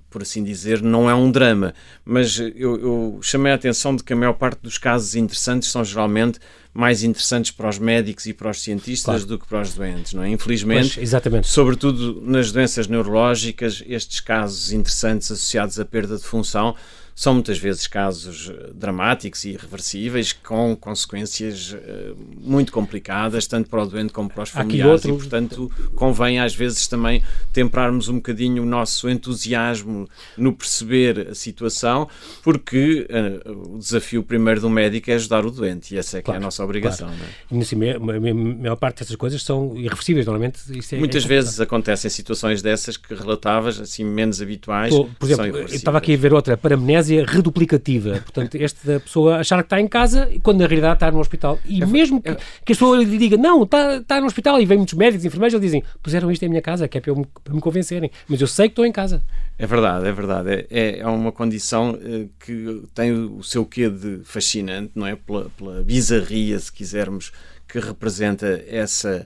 por 0.10 0.22
assim 0.22 0.44
dizer, 0.44 0.82
não 0.82 1.10
é 1.10 1.16
um 1.16 1.32
drama, 1.32 1.74
mas 2.04 2.40
eu, 2.40 2.80
eu, 2.80 3.20
chamei 3.22 3.52
a 3.52 3.56
atenção 3.56 3.96
de 3.96 4.04
que 4.04 4.14
a 4.14 4.16
maior 4.16 4.34
parte 4.34 4.60
dos 4.62 4.78
casos 4.78 5.16
interessantes 5.16 5.70
são 5.70 5.84
geralmente 5.84 6.40
mais 6.74 7.04
interessantes 7.04 7.52
para 7.52 7.70
os 7.70 7.80
médicos 7.80 8.26
e 8.26 8.34
para 8.34 8.50
os 8.50 8.62
cientistas 8.62 9.06
claro. 9.06 9.26
do 9.26 9.40
que 9.40 9.48
para 9.48 9.62
os 9.62 9.74
doentes, 9.74 10.14
não 10.14 10.24
é? 10.24 10.30
Infelizmente, 10.30 10.96
pois, 10.96 11.08
exatamente. 11.08 11.48
sobretudo 11.48 12.22
nas 12.22 12.52
doenças 12.52 12.88
neurológicas, 12.88 13.82
estes 13.88 14.20
casos 14.20 14.72
interessantes 14.74 15.32
associados 15.32 15.80
à 15.80 15.86
perda 15.86 16.18
de 16.18 16.24
função 16.24 16.76
são 17.16 17.34
muitas 17.34 17.58
vezes 17.58 17.88
casos 17.88 18.52
eh, 18.54 18.72
dramáticos 18.74 19.46
e 19.46 19.52
irreversíveis, 19.52 20.34
com 20.34 20.76
consequências 20.76 21.72
uh, 21.72 22.16
muito 22.38 22.74
complicadas, 22.74 23.48
tanto 23.48 23.70
para 23.70 23.84
o 23.84 23.86
doente 23.86 24.12
como 24.12 24.30
para 24.30 24.44
os 24.44 24.50
familiares, 24.50 25.06
outro... 25.06 25.12
e 25.12 25.18
portanto 25.18 25.72
convém 25.96 26.42
às 26.42 26.54
vezes 26.54 26.88
também 26.88 27.24
temperarmos 27.54 28.10
um 28.10 28.16
bocadinho 28.16 28.64
o 28.64 28.66
nosso 28.66 29.10
entusiasmo 29.10 30.10
no 30.38 30.52
perceber 30.52 31.30
a 31.30 31.36
situação, 31.36 32.10
porque 32.44 33.08
uh, 33.46 33.76
o 33.76 33.80
desafio 33.80 34.22
primeiro 34.22 34.60
do 34.60 34.70
médico 34.70 35.10
é 35.10 35.14
ajudar 35.14 35.46
o 35.46 35.52
doente, 35.52 35.96
e 35.96 35.98
essa 35.98 36.18
é 36.18 36.22
que 36.22 36.26
claro, 36.26 36.42
é 36.42 36.44
a 36.44 36.46
nossa 36.46 36.66
obrigação. 36.66 37.08
Claro. 37.08 37.24
Não 37.50 37.58
é? 37.58 37.62
E 37.62 37.64
assim, 37.64 37.78
a 37.90 38.60
maior 38.60 38.76
parte 38.76 39.00
dessas 39.00 39.16
coisas 39.16 39.42
são 39.42 39.78
irreversíveis, 39.78 40.26
normalmente. 40.26 40.60
É, 40.92 40.98
muitas 40.98 41.24
é 41.24 41.28
vezes 41.30 41.62
acontecem 41.62 42.12
situações 42.12 42.62
dessas 42.62 42.98
que 42.98 43.16
relatavas, 43.16 43.80
assim, 43.80 44.04
menos 44.04 44.42
habituais. 44.42 44.94
Por 44.94 45.30
exemplo, 45.30 45.60
eu 45.60 45.66
estava 45.68 45.98
aqui 45.98 46.14
a 46.14 46.18
ver 46.18 46.34
outra, 46.34 46.58
paramnésia 46.58 47.05
reduplicativa. 47.26 48.22
Portanto, 48.22 48.56
este 48.56 48.86
da 48.86 49.00
pessoa 49.00 49.38
achar 49.38 49.58
que 49.58 49.68
está 49.68 49.80
em 49.80 49.88
casa 49.88 50.30
quando 50.42 50.60
na 50.60 50.68
realidade 50.68 50.96
está 50.96 51.12
no 51.12 51.20
hospital. 51.20 51.60
E 51.66 51.82
é, 51.82 51.86
mesmo 51.86 52.22
que, 52.22 52.30
é, 52.30 52.36
que 52.36 52.74
a 52.74 52.76
pessoa 52.76 52.98
lhe 52.98 53.18
diga, 53.18 53.38
não, 53.38 53.64
está, 53.64 53.98
está 53.98 54.20
no 54.20 54.28
hospital, 54.28 54.60
e 54.60 54.66
vem 54.66 54.78
muitos 54.78 54.94
médicos 54.94 55.24
e 55.24 55.28
enfermeiros, 55.28 55.54
eles 55.54 55.66
dizem, 55.66 55.84
puseram 56.02 56.32
isto 56.32 56.44
em 56.44 56.50
minha 56.50 56.62
casa, 56.62 56.88
que 56.88 56.98
é 56.98 57.02
para, 57.02 57.12
eu, 57.12 57.28
para 57.44 57.54
me 57.54 57.62
convencerem. 57.62 58.12
Mas 58.28 58.42
eu 58.42 58.48
sei 58.48 58.68
que 58.68 58.74
estou 58.74 58.86
em 58.86 58.92
casa. 58.92 59.24
É 59.58 59.66
verdade, 59.66 60.08
é 60.08 60.12
verdade. 60.12 60.50
É, 60.50 60.68
é, 60.70 61.00
é 61.00 61.08
uma 61.08 61.32
condição 61.32 61.92
uh, 61.92 62.30
que 62.40 62.84
tem 62.94 63.12
o 63.12 63.44
seu 63.44 63.66
quê 63.66 63.90
de 63.90 64.22
fascinante, 64.24 64.92
não 64.96 65.08
é? 65.08 65.16
Pela, 65.16 65.50
pela 65.58 65.84
bizarria, 65.84 66.60
se 66.60 66.72
quisermos, 66.72 67.32
que 67.68 67.80
representa 67.80 68.64
essa, 68.68 69.26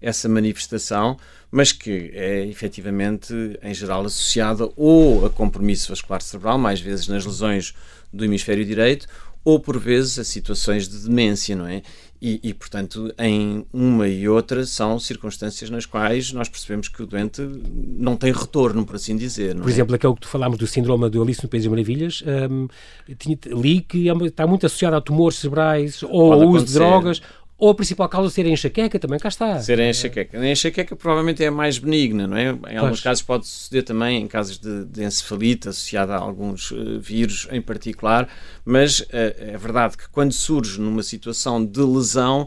essa 0.00 0.28
manifestação, 0.28 1.16
mas 1.56 1.72
que 1.72 2.10
é 2.12 2.44
efetivamente, 2.44 3.32
em 3.62 3.72
geral, 3.72 4.04
associada 4.04 4.68
ou 4.76 5.24
a 5.24 5.30
compromisso 5.30 5.88
vascular 5.88 6.20
cerebral, 6.20 6.58
mais 6.58 6.80
vezes 6.80 7.08
nas 7.08 7.24
lesões 7.24 7.74
do 8.12 8.26
hemisfério 8.26 8.62
direito, 8.62 9.06
ou 9.42 9.58
por 9.58 9.78
vezes 9.78 10.18
a 10.18 10.24
situações 10.24 10.86
de 10.86 10.98
demência, 10.98 11.56
não 11.56 11.66
é? 11.66 11.80
E, 12.20 12.40
e, 12.42 12.52
portanto, 12.52 13.10
em 13.18 13.64
uma 13.72 14.06
e 14.06 14.28
outra 14.28 14.66
são 14.66 14.98
circunstâncias 14.98 15.70
nas 15.70 15.86
quais 15.86 16.30
nós 16.30 16.46
percebemos 16.46 16.88
que 16.88 17.02
o 17.02 17.06
doente 17.06 17.40
não 17.40 18.16
tem 18.16 18.32
retorno, 18.32 18.84
por 18.84 18.96
assim 18.96 19.16
dizer. 19.16 19.56
por 19.56 19.66
é? 19.66 19.72
exemplo, 19.72 19.94
aquele 19.94 20.12
que 20.12 20.20
tu 20.20 20.28
falámos 20.28 20.58
do 20.58 20.66
síndrome 20.66 21.08
do 21.08 21.22
Alice 21.22 21.42
no 21.42 21.48
País 21.48 21.64
das 21.64 21.70
Maravilhas, 21.70 22.22
um, 22.50 22.68
tinha, 23.16 23.38
li 23.46 23.80
que 23.80 24.10
é 24.10 24.12
está 24.26 24.46
muito 24.46 24.66
associado 24.66 24.96
a 24.96 25.00
tumores 25.00 25.38
cerebrais 25.38 26.02
ou 26.02 26.34
ao 26.34 26.48
uso 26.50 26.66
de 26.66 26.74
drogas 26.74 27.22
ou 27.58 27.70
a 27.70 27.74
principal 27.74 28.08
causa 28.08 28.28
ser 28.28 28.44
a 28.44 28.50
enxaqueca, 28.50 28.98
também 28.98 29.18
cá 29.18 29.28
está. 29.28 29.58
Ser 29.60 29.80
a 29.80 29.88
enxaqueca. 29.88 30.38
A 30.38 30.46
enxaqueca 30.46 30.94
provavelmente 30.94 31.42
é 31.42 31.46
a 31.46 31.50
mais 31.50 31.78
benigna, 31.78 32.26
não 32.26 32.36
é? 32.36 32.50
Em 32.50 32.56
pois. 32.58 32.76
alguns 32.76 33.00
casos 33.00 33.22
pode 33.22 33.46
suceder 33.46 33.82
também 33.82 34.22
em 34.22 34.26
casos 34.26 34.58
de, 34.58 34.84
de 34.84 35.02
encefalite 35.02 35.68
associada 35.68 36.14
a 36.14 36.18
alguns 36.18 36.70
uh, 36.70 37.00
vírus 37.00 37.48
em 37.50 37.62
particular, 37.62 38.28
mas 38.64 39.00
uh, 39.00 39.06
é 39.12 39.56
verdade 39.56 39.96
que 39.96 40.08
quando 40.10 40.32
surge 40.32 40.78
numa 40.78 41.02
situação 41.02 41.64
de 41.64 41.80
lesão, 41.80 42.46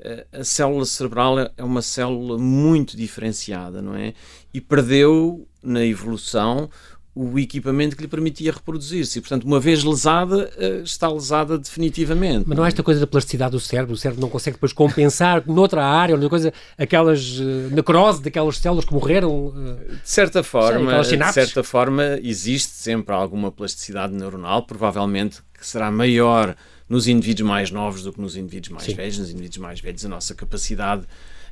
uh, 0.00 0.40
a 0.40 0.44
célula 0.44 0.86
cerebral 0.86 1.38
é, 1.38 1.50
é 1.58 1.62
uma 1.62 1.82
célula 1.82 2.38
muito 2.38 2.96
diferenciada, 2.96 3.82
não 3.82 3.94
é? 3.94 4.14
E 4.54 4.60
perdeu 4.60 5.46
na 5.62 5.84
evolução 5.84 6.70
o 7.18 7.38
equipamento 7.38 7.96
que 7.96 8.02
lhe 8.02 8.08
permitia 8.08 8.52
reproduzir-se. 8.52 9.22
Portanto, 9.22 9.44
uma 9.44 9.58
vez 9.58 9.82
lesada, 9.82 10.52
eh, 10.58 10.82
está 10.84 11.08
lesada 11.08 11.56
definitivamente. 11.56 12.44
Mas 12.46 12.54
não 12.54 12.62
há 12.62 12.68
esta 12.68 12.82
coisa 12.82 13.00
da 13.00 13.06
plasticidade 13.06 13.52
do 13.52 13.58
cérebro? 13.58 13.94
O 13.94 13.96
cérebro 13.96 14.20
não 14.20 14.28
consegue 14.28 14.56
depois 14.56 14.70
compensar 14.70 15.42
noutra 15.48 15.82
área, 15.82 16.14
outra 16.14 16.28
coisa, 16.28 16.52
aquelas 16.76 17.38
uh, 17.38 17.70
necrose 17.72 18.20
daquelas 18.22 18.58
células 18.58 18.84
que 18.84 18.92
morreram? 18.92 19.46
Uh, 19.46 19.76
de 19.94 20.10
certa 20.10 20.42
forma, 20.42 21.02
sei, 21.02 21.16
de 21.16 21.32
certa 21.32 21.64
forma, 21.64 22.20
existe 22.22 22.74
sempre 22.74 23.14
alguma 23.14 23.50
plasticidade 23.50 24.12
neuronal, 24.12 24.66
provavelmente 24.66 25.38
que 25.58 25.66
será 25.66 25.90
maior 25.90 26.54
nos 26.86 27.08
indivíduos 27.08 27.48
mais 27.48 27.70
novos 27.70 28.02
do 28.02 28.12
que 28.12 28.20
nos 28.20 28.36
indivíduos 28.36 28.72
mais 28.72 28.84
Sim. 28.84 28.94
velhos. 28.94 29.18
Nos 29.18 29.30
indivíduos 29.30 29.56
mais 29.56 29.80
velhos, 29.80 30.04
a 30.04 30.08
nossa 30.10 30.34
capacidade 30.34 31.06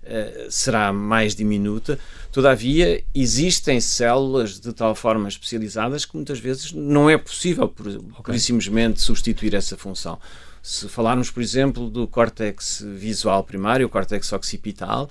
Uh, 0.04 0.50
será 0.50 0.92
mais 0.92 1.34
diminuta. 1.34 1.98
Todavia, 2.30 3.02
existem 3.14 3.80
células 3.80 4.60
de 4.60 4.72
tal 4.74 4.94
forma 4.94 5.28
especializadas 5.28 6.04
que 6.04 6.14
muitas 6.14 6.38
vezes 6.38 6.72
não 6.72 7.08
é 7.08 7.16
possível, 7.16 7.68
por, 7.68 7.86
okay. 8.18 8.38
simplesmente, 8.38 9.00
substituir 9.00 9.54
essa 9.54 9.78
função. 9.78 10.18
Se 10.62 10.88
falarmos, 10.88 11.30
por 11.30 11.42
exemplo, 11.42 11.88
do 11.88 12.06
córtex 12.06 12.84
visual 12.96 13.44
primário, 13.44 13.86
o 13.86 13.88
córtex 13.88 14.32
occipital, 14.32 15.08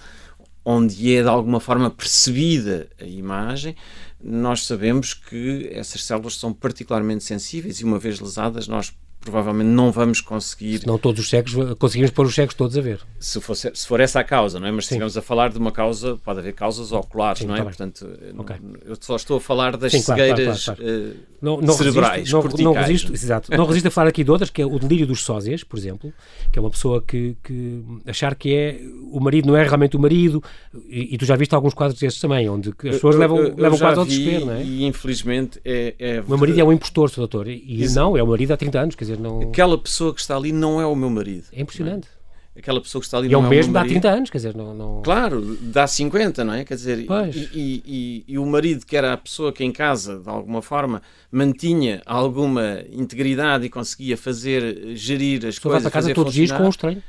onde 0.65 1.15
é 1.15 1.21
de 1.21 1.27
alguma 1.27 1.59
forma 1.59 1.89
percebida 1.89 2.87
a 2.99 3.05
imagem, 3.05 3.75
nós 4.23 4.65
sabemos 4.65 5.13
que 5.13 5.69
essas 5.73 6.03
células 6.03 6.35
são 6.35 6.53
particularmente 6.53 7.23
sensíveis 7.23 7.79
e, 7.79 7.83
uma 7.83 7.99
vez 7.99 8.19
lesadas, 8.19 8.67
nós 8.67 8.93
provavelmente 9.23 9.67
não 9.67 9.91
vamos 9.91 10.21
conseguir. 10.21 10.81
Não 10.85 10.97
todos 10.97 11.21
os 11.21 11.29
cegos, 11.29 11.53
conseguimos 11.77 12.11
pôr 12.11 12.25
os 12.25 12.35
cegos 12.35 12.53
todos 12.53 12.77
a 12.77 12.81
ver. 12.81 12.99
Se, 13.19 13.39
fosse, 13.41 13.71
se 13.73 13.87
for 13.87 13.99
essa 13.99 14.19
a 14.19 14.23
causa, 14.23 14.59
não 14.59 14.67
é? 14.67 14.71
Mas 14.71 14.85
se 14.85 14.93
estivermos 14.93 15.17
a 15.17 15.21
falar 15.21 15.49
de 15.49 15.57
uma 15.57 15.71
causa, 15.71 16.17
pode 16.23 16.39
haver 16.39 16.53
causas 16.53 16.91
oculares, 16.91 17.39
Sim, 17.39 17.47
não 17.47 17.55
é? 17.55 17.59
Tá 17.59 17.63
Portanto, 17.63 18.07
okay. 18.37 18.55
eu 18.85 18.95
só 18.99 19.15
estou 19.15 19.37
a 19.37 19.41
falar 19.41 19.77
das 19.77 19.91
Sim, 19.91 20.01
cegueiras 20.01 20.65
claro, 20.65 20.79
claro, 20.79 20.91
claro. 20.91 21.11
Uh, 21.11 21.33
não, 21.41 21.59
não 21.59 21.73
cerebrais, 21.73 22.31
resisto, 22.31 22.57
não, 22.57 22.73
não, 22.73 22.81
resisto, 22.81 23.13
exato, 23.13 23.51
não 23.51 23.65
resisto 23.65 23.87
a 23.87 23.91
falar 23.91 24.07
aqui 24.07 24.23
de 24.23 24.31
outras, 24.31 24.49
que 24.49 24.61
é 24.61 24.65
o 24.65 24.79
delírio 24.79 25.05
dos 25.05 25.23
sósias, 25.23 25.61
por 25.61 25.77
exemplo, 25.77 26.13
que 26.51 26.57
é 26.57 26.61
uma 26.61 26.69
pessoa 26.69 27.01
que, 27.01 27.35
que 27.43 27.83
achar 28.05 28.33
que 28.33 28.55
é 28.55 28.79
o 29.11 29.19
marido 29.19 29.47
não 29.47 29.57
é 29.57 29.63
realmente 29.63 29.97
o 29.97 29.99
marido, 29.99 30.41
e, 30.87 31.13
e 31.13 31.17
tu 31.17 31.25
já 31.25 31.35
viste 31.35 31.53
alguns 31.53 31.73
quadros 31.73 31.99
desses 31.99 32.19
também, 32.19 32.47
onde 32.47 32.69
as 32.69 32.75
pessoas 32.75 33.15
eu, 33.15 33.19
levam, 33.19 33.37
eu, 33.39 33.47
eu 33.47 33.55
levam 33.57 33.77
quase 33.77 33.99
ao 33.99 34.05
desespero, 34.05 34.45
não 34.45 34.53
é? 34.53 34.63
E 34.63 34.85
infelizmente 34.85 35.59
é. 35.65 35.95
é 35.99 36.21
o 36.21 36.29
meu 36.29 36.37
marido 36.37 36.61
é 36.61 36.63
um 36.63 36.71
impostor, 36.71 37.11
doutor, 37.13 37.49
e, 37.49 37.61
e 37.67 37.89
não, 37.89 38.15
é 38.15 38.23
o 38.23 38.27
marido 38.27 38.51
há 38.53 38.57
30 38.57 38.79
anos, 38.79 38.95
quer 38.95 39.03
dizer, 39.03 39.12
não. 39.17 39.41
Aquela 39.41 39.77
pessoa 39.77 40.13
que 40.13 40.21
está 40.21 40.35
ali 40.35 40.51
não 40.51 40.79
é 40.81 40.85
o 40.85 40.95
meu 40.95 41.09
marido. 41.09 41.45
É 41.51 41.61
impressionante. 41.61 42.07
É? 42.07 42.59
Aquela 42.59 42.79
pessoa 42.79 43.01
que 43.01 43.07
está 43.07 43.17
ali 43.17 43.27
e 43.27 43.31
não 43.31 43.43
é 43.43 43.47
o 43.47 43.49
mesmo 43.49 43.71
é 43.71 43.81
dá 43.81 43.83
30 43.83 44.09
anos, 44.09 44.29
quer 44.29 44.37
dizer, 44.37 44.55
não, 44.55 44.75
não... 44.75 45.01
Claro, 45.01 45.57
dá 45.59 45.87
50, 45.87 46.43
não 46.43 46.53
é? 46.53 46.63
Quer 46.63 46.75
dizer, 46.75 46.99
e, 46.99 47.07
e, 47.51 47.83
e, 47.83 48.23
e, 48.27 48.37
o 48.37 48.45
marido 48.45 48.85
que 48.85 48.95
era 48.95 49.13
a 49.13 49.17
pessoa 49.17 49.51
que 49.51 49.63
em 49.63 49.71
casa, 49.71 50.19
de 50.19 50.29
alguma 50.29 50.61
forma, 50.61 51.01
mantinha 51.31 52.03
alguma 52.05 52.83
integridade 52.91 53.65
e 53.65 53.69
conseguia 53.69 54.15
fazer, 54.15 54.95
gerir 54.95 55.47
as 55.47 55.57
coisas. 55.57 55.81
Vai 55.81 55.91
para 55.91 55.99
casa 55.99 56.13
todos 56.13 56.29
os 56.29 56.35
dias 56.35 56.51
com 56.51 56.63
um 56.63 56.69
estranho 56.69 57.01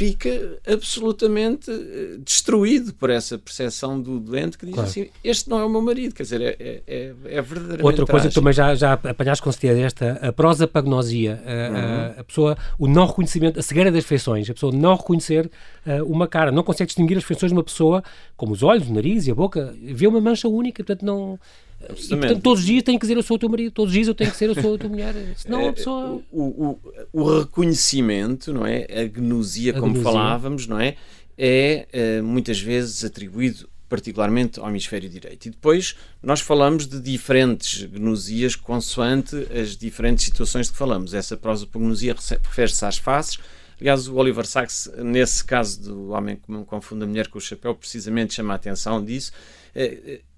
fica 0.00 0.58
absolutamente 0.66 1.70
eh, 1.70 2.16
destruído 2.24 2.94
por 2.94 3.10
essa 3.10 3.36
percepção 3.36 4.00
do 4.00 4.18
doente 4.18 4.56
que 4.56 4.64
diz 4.64 4.74
claro. 4.74 4.88
assim: 4.88 5.10
Este 5.22 5.50
não 5.50 5.58
é 5.58 5.64
o 5.64 5.68
meu 5.68 5.82
marido. 5.82 6.14
Quer 6.14 6.22
dizer, 6.22 6.40
é, 6.40 6.56
é, 6.58 6.82
é, 6.86 7.12
é 7.24 7.42
verdadeiramente. 7.42 7.84
Outra 7.84 8.06
coisa 8.06 8.28
que 8.30 8.34
também 8.34 8.54
já, 8.54 8.74
já 8.74 8.94
apanhaste 8.94 9.44
com 9.44 9.52
certeza, 9.52 9.78
esta 9.78 10.12
a 10.26 10.32
prosapagnosia, 10.32 11.42
a, 11.44 11.50
uhum. 11.50 12.20
a, 12.20 12.24
pessoa, 12.24 12.56
o 12.78 12.88
não 12.88 13.04
reconhecimento, 13.04 13.60
a 13.60 13.62
cegueira 13.62 13.92
das 13.92 14.06
feições, 14.06 14.48
a 14.48 14.54
pessoa 14.54 14.72
não 14.72 14.96
reconhecer 14.96 15.50
uh, 15.86 16.02
uma 16.10 16.26
cara, 16.26 16.50
não 16.50 16.62
consegue 16.62 16.86
distinguir 16.86 17.18
as 17.18 17.24
feições 17.24 17.52
de 17.52 17.58
uma 17.58 17.64
pessoa, 17.64 18.02
como 18.38 18.54
os 18.54 18.62
olhos, 18.62 18.88
o 18.88 18.94
nariz 18.94 19.26
e 19.26 19.30
a 19.30 19.34
boca, 19.34 19.74
vê 19.82 20.06
uma 20.06 20.20
mancha 20.20 20.48
única, 20.48 20.82
portanto 20.82 21.04
não. 21.04 21.38
E, 21.82 22.08
portanto, 22.08 22.42
todos 22.42 22.60
os 22.60 22.66
dias 22.66 22.82
tem 22.82 22.98
que 22.98 23.02
dizer 23.02 23.16
eu 23.16 23.22
sou 23.22 23.36
o 23.36 23.38
teu 23.38 23.48
marido, 23.48 23.72
todos 23.72 23.90
os 23.90 23.94
dias 23.94 24.08
eu 24.08 24.14
tenho 24.14 24.30
que 24.30 24.36
ser 24.36 24.50
eu 24.50 24.54
sou 24.54 24.74
a 24.74 24.78
tua 24.78 24.90
mulher. 24.90 25.14
Senão 25.36 25.60
a 25.60 25.64
é, 25.64 25.72
pessoa. 25.72 26.22
O, 26.30 26.42
o, 26.42 26.78
o 27.12 27.38
reconhecimento, 27.38 28.52
não 28.52 28.66
é? 28.66 28.86
A 28.90 29.04
gnosia, 29.04 29.72
como 29.72 29.94
gnosia. 29.94 30.02
falávamos, 30.02 30.66
não 30.66 30.78
é? 30.78 30.96
É 31.38 31.88
eh, 31.90 32.20
muitas 32.20 32.60
vezes 32.60 33.02
atribuído 33.02 33.66
particularmente 33.88 34.60
ao 34.60 34.68
hemisfério 34.68 35.08
direito. 35.08 35.46
E 35.46 35.50
depois 35.50 35.96
nós 36.22 36.40
falamos 36.40 36.86
de 36.86 37.00
diferentes 37.00 37.82
gnosias 37.84 38.54
consoante 38.54 39.34
as 39.50 39.76
diferentes 39.76 40.26
situações 40.26 40.66
de 40.66 40.72
que 40.72 40.78
falamos. 40.78 41.14
Essa 41.14 41.36
prosopagnosia 41.36 42.14
refere-se 42.14 42.84
às 42.84 42.98
faces. 42.98 43.38
Aliás, 43.80 44.06
o 44.06 44.14
Oliver 44.16 44.46
Sacks, 44.46 44.90
nesse 44.98 45.42
caso 45.42 45.82
do 45.82 46.10
homem 46.10 46.36
que 46.36 46.64
confunde 46.66 47.04
a 47.04 47.06
mulher 47.06 47.28
com 47.28 47.38
o 47.38 47.40
chapéu, 47.40 47.74
precisamente 47.74 48.34
chama 48.34 48.52
a 48.52 48.56
atenção 48.56 49.02
disso 49.02 49.32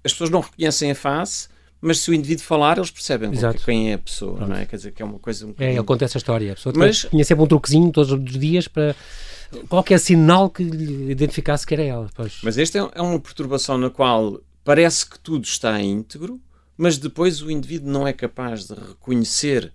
as 0.03 0.11
pessoas 0.11 0.29
não 0.29 0.41
reconhecem 0.41 0.91
a 0.91 0.95
face, 0.95 1.47
mas 1.81 1.99
se 1.99 2.09
o 2.09 2.13
indivíduo 2.13 2.45
falar, 2.45 2.77
eles 2.77 2.89
percebem 2.89 3.31
quem 3.65 3.91
é 3.91 3.95
a 3.95 3.97
pessoa, 3.97 4.37
Pronto. 4.37 4.49
não 4.49 4.55
é? 4.55 4.65
Quer 4.65 4.77
dizer, 4.77 4.91
que 4.91 5.01
é 5.01 5.05
uma 5.05 5.19
coisa... 5.19 5.45
Um 5.45 5.53
é, 5.59 5.73
ele 5.73 5.83
conta 5.83 6.05
essa 6.05 6.17
história. 6.17 6.53
A 6.53 6.55
pessoa 6.55 6.73
mas, 6.77 6.99
tinha 7.09 7.25
sempre 7.25 7.43
um 7.43 7.47
truquezinho 7.47 7.91
todos 7.91 8.11
os 8.11 8.39
dias 8.39 8.69
para 8.69 8.95
qualquer 9.67 9.99
sinal 9.99 10.49
que 10.49 10.63
lhe 10.63 11.11
identificasse 11.11 11.67
que 11.67 11.73
era 11.73 11.83
ela. 11.83 12.09
Pois. 12.15 12.39
Mas 12.41 12.57
esta 12.57 12.79
é, 12.79 12.89
é 12.95 13.01
uma 13.01 13.19
perturbação 13.19 13.77
na 13.77 13.89
qual 13.89 14.39
parece 14.63 15.09
que 15.09 15.19
tudo 15.19 15.43
está 15.43 15.79
íntegro, 15.81 16.39
mas 16.77 16.97
depois 16.97 17.41
o 17.41 17.51
indivíduo 17.51 17.91
não 17.91 18.07
é 18.07 18.13
capaz 18.13 18.65
de 18.65 18.73
reconhecer 18.73 19.73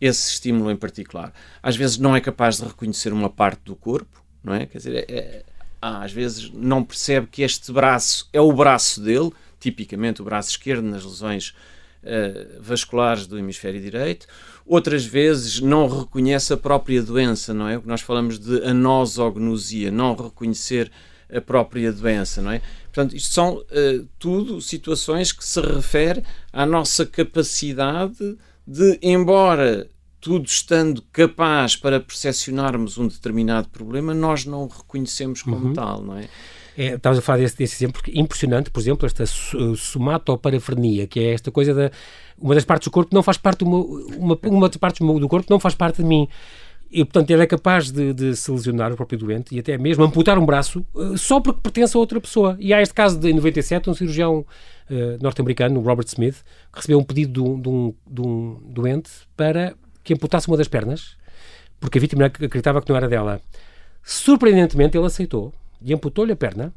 esse 0.00 0.32
estímulo 0.32 0.70
em 0.70 0.76
particular. 0.76 1.32
Às 1.62 1.74
vezes 1.74 1.96
não 1.96 2.14
é 2.14 2.20
capaz 2.20 2.58
de 2.58 2.64
reconhecer 2.64 3.12
uma 3.12 3.30
parte 3.30 3.62
do 3.64 3.74
corpo, 3.74 4.22
não 4.44 4.54
é? 4.54 4.66
Quer 4.66 4.78
dizer, 4.78 4.94
é, 4.94 5.14
é 5.14 5.44
às 6.02 6.12
vezes 6.12 6.50
não 6.52 6.82
percebe 6.82 7.26
que 7.30 7.42
este 7.42 7.72
braço 7.72 8.28
é 8.32 8.40
o 8.40 8.52
braço 8.52 9.00
dele, 9.00 9.30
tipicamente 9.58 10.20
o 10.20 10.24
braço 10.24 10.50
esquerdo 10.50 10.84
nas 10.84 11.04
lesões 11.04 11.54
uh, 12.02 12.60
vasculares 12.60 13.26
do 13.26 13.38
hemisfério 13.38 13.80
direito. 13.80 14.26
Outras 14.64 15.04
vezes 15.04 15.60
não 15.60 15.88
reconhece 15.88 16.52
a 16.52 16.56
própria 16.56 17.02
doença, 17.02 17.54
não 17.54 17.68
é? 17.68 17.76
O 17.76 17.82
que 17.82 17.88
nós 17.88 18.00
falamos 18.00 18.38
de 18.38 18.62
anosognosia, 18.64 19.90
não 19.90 20.14
reconhecer 20.14 20.90
a 21.32 21.40
própria 21.40 21.92
doença, 21.92 22.40
não 22.40 22.52
é? 22.52 22.60
Portanto, 22.84 23.14
isto 23.14 23.32
são 23.32 23.56
uh, 23.56 24.08
tudo 24.18 24.60
situações 24.60 25.32
que 25.32 25.44
se 25.44 25.60
refere 25.60 26.22
à 26.52 26.64
nossa 26.64 27.04
capacidade 27.04 28.36
de, 28.66 28.98
embora 29.02 29.88
tudo 30.20 30.46
estando 30.46 31.02
capaz 31.12 31.76
para 31.76 32.00
percepcionarmos 32.00 32.98
um 32.98 33.06
determinado 33.06 33.68
problema, 33.68 34.14
nós 34.14 34.44
não 34.44 34.64
o 34.64 34.68
reconhecemos 34.68 35.42
como 35.42 35.68
uhum. 35.68 35.72
tal, 35.72 36.02
não 36.02 36.16
é? 36.16 36.28
É, 36.78 36.94
estavas 36.94 37.18
a 37.18 37.22
falar 37.22 37.38
desse, 37.38 37.56
desse 37.56 37.76
exemplo 37.76 38.02
impressionante, 38.08 38.70
por 38.70 38.80
exemplo, 38.80 39.06
esta 39.06 39.24
somatoparafrenia, 39.24 41.06
que 41.06 41.20
é 41.20 41.32
esta 41.32 41.50
coisa 41.50 41.72
da. 41.72 41.90
Uma 42.38 42.54
das 42.54 42.66
partes 42.66 42.86
do 42.88 42.90
corpo 42.90 43.14
não 43.14 43.22
faz 43.22 43.38
parte, 43.38 43.64
uma, 43.64 43.78
uma, 43.78 44.38
uma 44.44 44.68
das 44.68 44.76
partes 44.76 45.00
do 45.00 45.28
corpo 45.28 45.46
não 45.48 45.58
faz 45.58 45.74
parte 45.74 46.02
de 46.02 46.04
mim. 46.04 46.28
E, 46.90 47.04
portanto, 47.04 47.30
ele 47.30 47.42
é 47.42 47.46
capaz 47.46 47.90
de, 47.90 48.12
de, 48.12 48.36
se 48.36 48.50
lesionar 48.50 48.92
o 48.92 48.96
próprio 48.96 49.18
doente 49.18 49.54
e 49.54 49.58
até 49.58 49.76
mesmo 49.76 50.04
amputar 50.04 50.38
um 50.38 50.46
braço 50.46 50.86
uh, 50.94 51.18
só 51.18 51.40
porque 51.40 51.60
pertence 51.62 51.96
a 51.96 52.00
outra 52.00 52.20
pessoa. 52.20 52.56
E 52.60 52.72
há 52.72 52.80
este 52.80 52.94
caso 52.94 53.18
de, 53.18 53.30
em 53.30 53.34
97, 53.34 53.90
um 53.90 53.94
cirurgião 53.94 54.46
uh, 54.90 55.18
norte-americano, 55.20 55.80
Robert 55.80 56.06
Smith, 56.06 56.36
que 56.72 56.76
recebeu 56.76 56.98
um 56.98 57.04
pedido 57.04 57.32
de 57.32 57.40
um, 57.40 57.60
de, 57.60 57.68
um, 57.68 57.94
de 58.06 58.20
um, 58.20 58.60
doente 58.66 59.10
para 59.36 59.74
que 60.06 60.14
amputasse 60.14 60.46
uma 60.46 60.56
das 60.56 60.68
pernas, 60.68 61.16
porque 61.80 61.98
a 61.98 62.00
vítima 62.00 62.26
acreditava 62.26 62.80
que 62.80 62.88
não 62.88 62.96
era 62.96 63.08
dela. 63.08 63.40
Surpreendentemente, 64.04 64.96
ele 64.96 65.04
aceitou 65.04 65.52
e 65.82 65.92
amputou-lhe 65.92 66.32
a 66.32 66.36
perna 66.36 66.72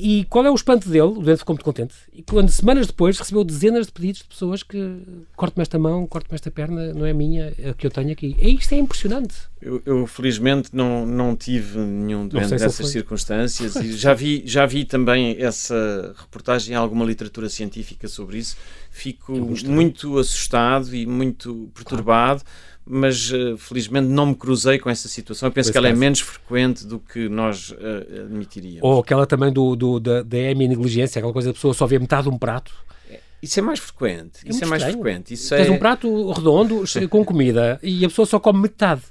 e 0.00 0.24
qual 0.26 0.46
é 0.46 0.50
o 0.50 0.54
espanto 0.54 0.88
dele? 0.88 1.02
O 1.02 1.20
doente 1.20 1.38
ficou 1.38 1.54
muito 1.54 1.64
contente. 1.64 1.92
E 2.12 2.22
quando, 2.22 2.48
semanas 2.50 2.86
depois, 2.86 3.18
recebeu 3.18 3.42
dezenas 3.42 3.86
de 3.86 3.92
pedidos 3.92 4.20
de 4.20 4.28
pessoas 4.28 4.62
que 4.62 5.02
corte-me 5.34 5.62
esta 5.62 5.76
mão, 5.76 6.06
corte-me 6.06 6.36
esta 6.36 6.52
perna, 6.52 6.94
não 6.94 7.04
é 7.04 7.12
minha, 7.12 7.52
é 7.58 7.70
a 7.70 7.74
que 7.74 7.84
eu 7.84 7.90
tenho 7.90 8.12
aqui. 8.12 8.36
E 8.38 8.54
isto 8.54 8.72
é 8.74 8.78
impressionante. 8.78 9.34
Eu, 9.60 9.82
eu 9.84 10.06
felizmente 10.06 10.70
não, 10.72 11.04
não 11.04 11.34
tive 11.34 11.80
nenhum 11.80 12.28
doente 12.28 12.50
dessas 12.50 12.88
circunstâncias 12.90 13.74
e 13.74 13.92
já 13.98 14.14
vi, 14.14 14.44
já 14.46 14.64
vi 14.66 14.84
também 14.84 15.36
essa 15.36 16.14
reportagem 16.16 16.74
em 16.74 16.76
alguma 16.76 17.04
literatura 17.04 17.48
científica 17.48 18.06
sobre 18.06 18.38
isso. 18.38 18.56
Fico 18.92 19.34
é 19.34 19.68
muito 19.68 20.16
assustado 20.16 20.94
e 20.94 21.06
muito 21.06 21.70
perturbado. 21.74 22.40
Claro 22.44 22.77
mas 22.88 23.30
uh, 23.30 23.56
felizmente 23.58 24.08
não 24.08 24.26
me 24.26 24.34
cruzei 24.34 24.78
com 24.78 24.88
essa 24.88 25.08
situação. 25.08 25.48
Eu 25.48 25.52
penso 25.52 25.66
pois 25.66 25.72
que 25.72 25.78
ela 25.78 25.88
é 25.88 25.92
menos 25.92 26.20
frequente 26.20 26.86
do 26.86 26.98
que 26.98 27.28
nós 27.28 27.70
uh, 27.70 28.24
admitiríamos. 28.24 28.82
Ou 28.82 29.00
aquela 29.00 29.26
também 29.26 29.52
do, 29.52 29.76
do 29.76 30.00
da, 30.00 30.22
da 30.22 30.36
negligência, 30.54 31.18
aquela 31.18 31.32
coisa 31.32 31.48
da 31.48 31.54
pessoa 31.54 31.74
só 31.74 31.86
vê 31.86 31.98
metade 31.98 32.24
de 32.24 32.34
um 32.34 32.38
prato. 32.38 32.72
É, 33.10 33.20
isso 33.42 33.58
é 33.58 33.62
mais 33.62 33.78
frequente. 33.78 34.40
É 34.46 34.50
isso 34.50 34.64
é 34.64 34.66
mais 34.66 34.82
estranho. 34.82 35.02
frequente. 35.02 35.34
Isso 35.34 35.54
Tens 35.54 35.68
é... 35.68 35.70
um 35.70 35.78
prato 35.78 36.32
redondo 36.32 36.82
com 37.10 37.24
comida 37.24 37.78
e 37.82 38.04
a 38.04 38.08
pessoa 38.08 38.24
só 38.24 38.40
come 38.40 38.60
metade. 38.60 39.02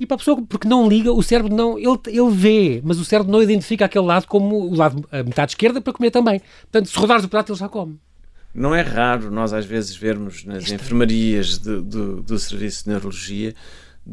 E 0.00 0.06
para 0.06 0.14
a 0.14 0.18
pessoa, 0.18 0.42
porque 0.48 0.66
não 0.66 0.88
liga, 0.88 1.12
o 1.12 1.22
cérebro 1.22 1.54
não. 1.54 1.78
Ele, 1.78 1.98
ele 2.06 2.30
vê, 2.30 2.80
mas 2.82 2.98
o 2.98 3.04
cérebro 3.04 3.30
não 3.30 3.42
identifica 3.42 3.84
aquele 3.84 4.06
lado 4.06 4.26
como 4.26 4.56
o 4.56 4.74
lado, 4.74 5.06
a 5.12 5.22
metade 5.22 5.52
esquerda 5.52 5.80
para 5.80 5.92
comer 5.92 6.10
também. 6.10 6.40
Portanto, 6.62 6.88
se 6.88 6.98
rodares 6.98 7.24
o 7.24 7.28
prato, 7.28 7.52
ele 7.52 7.58
já 7.58 7.68
come. 7.68 8.00
Não 8.54 8.74
é 8.74 8.80
raro 8.80 9.30
nós 9.30 9.52
às 9.52 9.64
vezes 9.64 9.94
vermos 9.94 10.44
nas 10.44 10.70
enfermarias 10.70 11.58
de, 11.58 11.80
do, 11.80 12.22
do 12.22 12.38
serviço 12.38 12.84
de 12.84 12.90
neurologia 12.90 13.54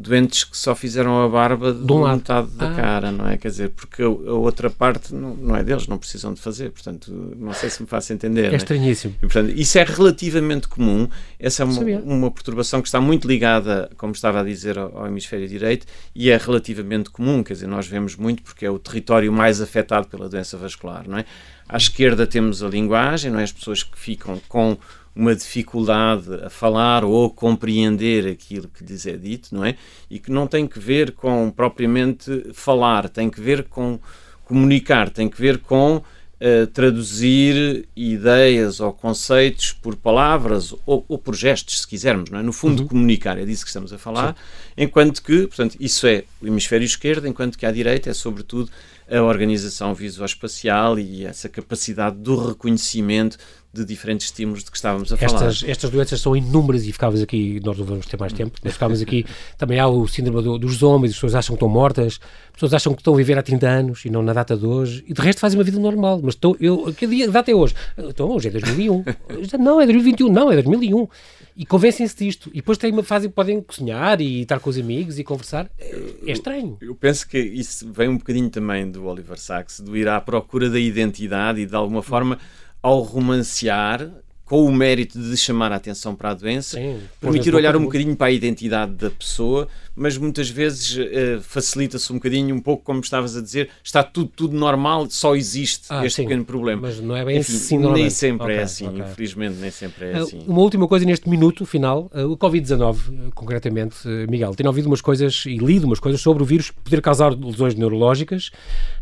doentes 0.00 0.44
que 0.44 0.56
só 0.56 0.76
fizeram 0.76 1.20
a 1.20 1.28
barba 1.28 1.72
de, 1.72 1.84
de 1.84 1.92
um 1.92 2.08
metade 2.08 2.48
da 2.52 2.70
ah. 2.70 2.74
cara, 2.74 3.10
não 3.10 3.28
é? 3.28 3.36
Quer 3.36 3.48
dizer, 3.48 3.70
porque 3.70 4.00
a, 4.00 4.08
outra 4.08 4.70
parte 4.70 5.12
não, 5.12 5.34
não, 5.34 5.56
é 5.56 5.64
deles, 5.64 5.88
não 5.88 5.98
precisam 5.98 6.32
de 6.32 6.40
fazer, 6.40 6.70
portanto, 6.70 7.10
não 7.36 7.52
sei 7.52 7.68
se 7.68 7.82
me 7.82 7.88
faço 7.88 8.12
entender. 8.12 8.44
É, 8.44 8.52
é? 8.52 8.56
estranhíssimo. 8.56 9.16
E, 9.18 9.26
portanto, 9.26 9.50
isso 9.50 9.76
é 9.76 9.82
relativamente 9.82 10.68
comum, 10.68 11.08
essa 11.36 11.64
é 11.64 11.66
uma, 11.66 11.80
uma, 11.98 12.30
perturbação 12.30 12.80
que 12.80 12.86
está 12.86 13.00
muito 13.00 13.26
ligada, 13.26 13.90
como 13.96 14.12
estava 14.12 14.40
a 14.40 14.44
dizer, 14.44 14.78
ao, 14.78 14.98
ao, 14.98 15.06
hemisfério 15.08 15.48
direito 15.48 15.84
e 16.14 16.30
é 16.30 16.36
relativamente 16.36 17.10
comum, 17.10 17.42
quer 17.42 17.54
dizer, 17.54 17.66
nós 17.66 17.88
vemos 17.88 18.14
muito 18.14 18.40
porque 18.44 18.64
é 18.64 18.70
o 18.70 18.78
território 18.78 19.32
mais 19.32 19.60
afetado 19.60 20.06
pela 20.06 20.28
doença 20.28 20.56
vascular, 20.56 21.08
não 21.08 21.18
é? 21.18 21.24
À 21.68 21.76
esquerda 21.76 22.26
temos 22.26 22.62
a 22.62 22.68
linguagem, 22.68 23.32
não 23.32 23.40
é? 23.40 23.42
As 23.42 23.52
pessoas 23.52 23.82
que 23.82 23.98
ficam 23.98 24.40
com 24.48 24.78
uma 25.18 25.34
dificuldade 25.34 26.32
a 26.44 26.48
falar 26.48 27.04
ou 27.04 27.28
compreender 27.28 28.24
aquilo 28.28 28.68
que 28.68 28.84
lhes 28.84 29.04
é 29.04 29.16
dito, 29.16 29.52
não 29.52 29.64
é? 29.64 29.74
E 30.08 30.20
que 30.20 30.30
não 30.30 30.46
tem 30.46 30.64
que 30.64 30.78
ver 30.78 31.10
com 31.10 31.50
propriamente 31.50 32.52
falar, 32.54 33.08
tem 33.08 33.28
que 33.28 33.40
ver 33.40 33.64
com 33.64 33.98
comunicar, 34.44 35.10
tem 35.10 35.28
que 35.28 35.40
ver 35.40 35.58
com 35.58 35.96
uh, 35.96 36.66
traduzir 36.72 37.88
ideias 37.96 38.78
ou 38.78 38.92
conceitos 38.92 39.72
por 39.72 39.96
palavras 39.96 40.72
ou, 40.86 41.04
ou, 41.08 41.18
por 41.18 41.34
gestos, 41.34 41.80
se 41.80 41.88
quisermos, 41.88 42.30
não 42.30 42.38
é? 42.38 42.42
No 42.42 42.52
fundo, 42.52 42.82
uhum. 42.82 42.88
comunicar, 42.88 43.38
é 43.38 43.44
disso 43.44 43.64
que 43.64 43.70
estamos 43.70 43.92
a 43.92 43.98
falar, 43.98 44.36
Sim. 44.36 44.84
enquanto 44.84 45.20
que, 45.20 45.48
portanto, 45.48 45.76
isso 45.80 46.06
é 46.06 46.22
o 46.40 46.46
hemisfério 46.46 46.86
esquerdo, 46.86 47.26
enquanto 47.26 47.58
que 47.58 47.66
à 47.66 47.72
direita 47.72 48.08
é 48.08 48.14
sobretudo 48.14 48.70
a 49.10 49.20
organização 49.20 49.94
visoespacial 49.94 50.96
e 50.96 51.24
essa 51.24 51.48
capacidade 51.48 52.16
do 52.18 52.50
reconhecimento 52.50 53.36
de 53.72 53.84
diferentes 53.84 54.26
estímulos 54.26 54.64
de 54.64 54.70
que 54.70 54.76
estávamos 54.76 55.12
a 55.12 55.16
falar. 55.16 55.46
Estas, 55.46 55.68
estas 55.68 55.90
doenças 55.90 56.20
são 56.20 56.34
inúmeras 56.34 56.86
e 56.86 56.92
ficámos 56.92 57.20
aqui, 57.20 57.60
nós 57.64 57.78
não 57.78 57.84
vamos 57.84 58.06
ter 58.06 58.18
mais 58.18 58.32
tempo, 58.32 58.58
mas 58.64 58.72
ficámos 58.72 59.02
aqui, 59.02 59.26
também 59.58 59.78
há 59.78 59.86
o 59.86 60.08
síndrome 60.08 60.42
do, 60.42 60.58
dos 60.58 60.76
zombies, 60.76 61.12
as 61.12 61.16
pessoas 61.16 61.34
acham 61.34 61.54
que 61.54 61.58
estão 61.58 61.68
mortas, 61.68 62.18
as 62.48 62.52
pessoas 62.52 62.74
acham 62.74 62.94
que 62.94 63.00
estão 63.00 63.12
a 63.12 63.16
viver 63.16 63.36
há 63.38 63.42
30 63.42 63.68
anos 63.68 64.04
e 64.04 64.10
não 64.10 64.22
na 64.22 64.32
data 64.32 64.56
de 64.56 64.64
hoje, 64.64 65.04
e 65.06 65.12
de 65.12 65.20
resto 65.20 65.40
fazem 65.40 65.58
uma 65.58 65.64
vida 65.64 65.78
normal, 65.78 66.18
mas 66.22 66.34
estão, 66.34 66.56
eu, 66.58 66.92
que 66.94 67.06
dia, 67.06 67.30
data 67.30 67.50
é 67.50 67.54
hoje? 67.54 67.74
Então 67.98 68.30
hoje 68.30 68.48
é 68.48 68.50
2001, 68.50 69.04
não, 69.60 69.80
é 69.80 69.84
2021, 69.84 70.32
não, 70.32 70.50
é 70.50 70.54
2001, 70.54 71.06
e 71.54 71.66
convencem-se 71.66 72.16
disto, 72.16 72.50
e 72.50 72.56
depois 72.56 72.78
têm 72.78 72.90
uma 72.90 73.02
fase, 73.02 73.28
podem 73.28 73.60
cozinhar 73.60 74.20
e 74.20 74.42
estar 74.42 74.60
com 74.60 74.70
os 74.70 74.78
amigos 74.78 75.18
e 75.18 75.24
conversar, 75.24 75.70
é 75.78 76.32
estranho. 76.32 76.78
Eu, 76.80 76.88
eu 76.88 76.94
penso 76.94 77.28
que 77.28 77.38
isso 77.38 77.90
vem 77.92 78.08
um 78.08 78.16
bocadinho 78.16 78.48
também 78.48 78.90
do 78.90 79.04
Oliver 79.04 79.38
Sacks, 79.38 79.80
do 79.80 79.94
ir 79.96 80.08
à 80.08 80.20
procura 80.20 80.70
da 80.70 80.78
identidade 80.78 81.60
e 81.60 81.66
de 81.66 81.74
alguma 81.74 82.02
forma 82.02 82.38
ao 82.82 83.00
romancear 83.00 84.10
com 84.48 84.64
o 84.64 84.72
mérito 84.72 85.20
de 85.20 85.36
chamar 85.36 85.72
a 85.72 85.76
atenção 85.76 86.14
para 86.14 86.30
a 86.30 86.34
doença, 86.34 86.78
Sim, 86.78 86.98
permitir 87.20 87.54
olhar 87.54 87.76
um 87.76 87.82
bocadinho 87.84 88.16
para 88.16 88.28
a 88.28 88.32
identidade 88.32 88.92
da 88.92 89.10
pessoa, 89.10 89.68
mas 89.94 90.16
muitas 90.16 90.48
vezes 90.48 90.96
uh, 90.96 91.42
facilita-se 91.42 92.10
um 92.10 92.16
bocadinho, 92.16 92.54
um 92.54 92.60
pouco 92.60 92.82
como 92.82 93.00
estavas 93.00 93.36
a 93.36 93.42
dizer, 93.42 93.68
está 93.84 94.02
tudo, 94.02 94.30
tudo 94.34 94.56
normal, 94.56 95.06
só 95.10 95.36
existe 95.36 95.86
ah, 95.90 96.06
este 96.06 96.16
sim, 96.16 96.22
pequeno 96.22 96.46
problema. 96.46 96.82
Mas 96.82 96.98
não 96.98 97.14
é 97.14 97.24
bem 97.26 97.38
Enfim, 97.38 97.52
assim, 97.52 97.92
Nem 97.92 98.08
sempre 98.08 98.44
okay, 98.44 98.56
é 98.56 98.62
assim, 98.62 98.88
okay. 98.88 99.02
infelizmente, 99.02 99.56
nem 99.56 99.70
sempre 99.70 100.06
é 100.06 100.18
uh, 100.18 100.22
assim. 100.22 100.44
Uma 100.46 100.60
última 100.60 100.88
coisa 100.88 101.04
neste 101.04 101.28
minuto 101.28 101.66
final, 101.66 102.10
uh, 102.14 102.32
o 102.32 102.38
Covid-19, 102.38 103.32
concretamente, 103.34 104.08
Miguel, 104.30 104.54
tenho 104.54 104.70
ouvido 104.70 104.86
umas 104.86 105.02
coisas 105.02 105.44
e 105.44 105.58
lido 105.58 105.84
umas 105.84 106.00
coisas 106.00 106.22
sobre 106.22 106.42
o 106.42 106.46
vírus 106.46 106.70
poder 106.70 107.02
causar 107.02 107.34
lesões 107.34 107.74
neurológicas. 107.74 108.50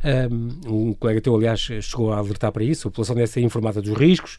Um, 0.04 0.88
um 0.88 0.92
colega 0.94 1.20
teu, 1.20 1.37
aliás, 1.37 1.61
chegou 1.61 2.12
a 2.12 2.18
alertar 2.18 2.50
para 2.50 2.64
isso, 2.64 2.88
a 2.88 2.90
população 2.90 3.14
deve 3.14 3.28
ser 3.28 3.42
informada 3.42 3.80
dos 3.80 3.96
riscos, 3.96 4.38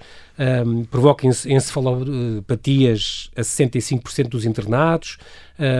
um, 0.65 0.83
provoca 0.97 1.27
encefalopatias 1.27 3.29
a 3.35 3.41
65% 3.41 4.29
dos 4.29 4.45
internados, 4.45 5.19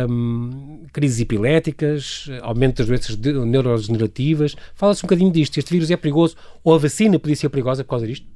um, 0.08 0.84
crises 0.94 1.20
epiléticas, 1.20 2.30
aumento 2.44 2.78
das 2.78 2.86
doenças 2.86 3.18
neurodegenerativas. 3.18 4.56
Fala-se 4.76 5.04
um 5.04 5.08
bocadinho 5.08 5.32
disto. 5.32 5.58
Este 5.58 5.72
vírus 5.72 5.90
é 5.90 5.98
perigoso 5.98 6.36
ou 6.64 6.76
a 6.76 6.78
vacina 6.78 7.18
podia 7.18 7.36
ser 7.36 7.50
perigosa 7.50 7.84
por 7.84 7.90
causa 7.90 8.06
disto? 8.06 8.28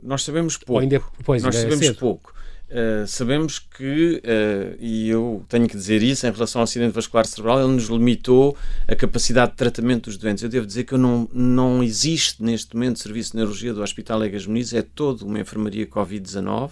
Nós 0.00 0.22
sabemos 0.22 0.56
pouco. 0.56 0.80
Pois, 1.24 1.42
Nós 1.42 1.56
sabemos 1.56 1.84
é 1.84 1.92
pouco. 1.92 2.32
Uh, 2.70 3.04
sabemos 3.04 3.58
que, 3.58 4.22
uh, 4.24 4.76
e 4.78 5.08
eu 5.08 5.44
tenho 5.48 5.66
que 5.66 5.76
dizer 5.76 6.04
isso, 6.04 6.24
em 6.24 6.30
relação 6.30 6.60
ao 6.60 6.62
acidente 6.62 6.92
vascular 6.92 7.26
cerebral, 7.26 7.58
ele 7.58 7.72
nos 7.72 7.88
limitou 7.88 8.56
a 8.86 8.94
capacidade 8.94 9.50
de 9.50 9.56
tratamento 9.56 10.04
dos 10.04 10.16
doentes. 10.16 10.44
Eu 10.44 10.48
devo 10.48 10.66
dizer 10.66 10.84
que 10.84 10.94
eu 10.94 10.98
não, 10.98 11.28
não 11.32 11.82
existe 11.82 12.40
neste 12.40 12.74
momento 12.76 13.00
serviço 13.00 13.32
de 13.32 13.38
neurologia 13.38 13.74
do 13.74 13.82
Hospital 13.82 14.22
Egas 14.22 14.46
Muniz, 14.46 14.72
é 14.72 14.82
toda 14.82 15.24
uma 15.24 15.40
enfermaria 15.40 15.84
Covid-19 15.84 16.70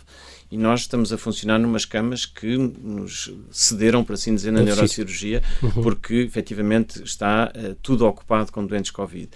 e 0.53 0.57
nós 0.57 0.83
estamos 0.83 1.13
a 1.13 1.19
funcionar 1.19 1.59
numas 1.59 1.85
camas 1.85 2.25
que 2.25 2.57
nos 2.57 3.35
cederam, 3.51 4.05
por 4.05 4.13
assim 4.13 4.35
dizer, 4.35 4.53
na 4.53 4.63
neurocirurgia, 4.63 5.43
uhum. 5.61 5.83
porque 5.83 6.15
efetivamente 6.15 7.03
está 7.03 7.53
uh, 7.55 7.75
tudo 7.83 8.07
ocupado 8.07 8.53
com 8.53 8.65
doentes 8.65 8.93
Covid. 8.93 9.29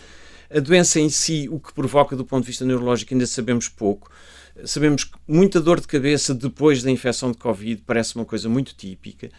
A 0.49 0.61
doença 0.61 1.01
em 1.01 1.09
si, 1.09 1.49
o 1.51 1.59
que 1.59 1.73
provoca 1.73 2.15
do 2.15 2.25
ponto 2.25 2.43
de 2.45 2.49
vista 2.49 2.65
neurológico, 2.65 3.13
ainda 3.13 3.27
sabemos 3.27 3.69
pouco. 3.69 4.11
Sabemos 4.65 5.05
que 5.05 5.17
muita 5.27 5.61
dor 5.61 5.81
de 5.81 5.87
cabeça 5.87 6.35
depois 6.35 6.83
da 6.83 6.91
infecção 6.91 7.33
de 7.33 7.39
Covid 7.39 7.83
parece 7.87 8.17
uma 8.17 8.25
coisa 8.25 8.49
muito 8.49 8.75
típica. 8.75 9.31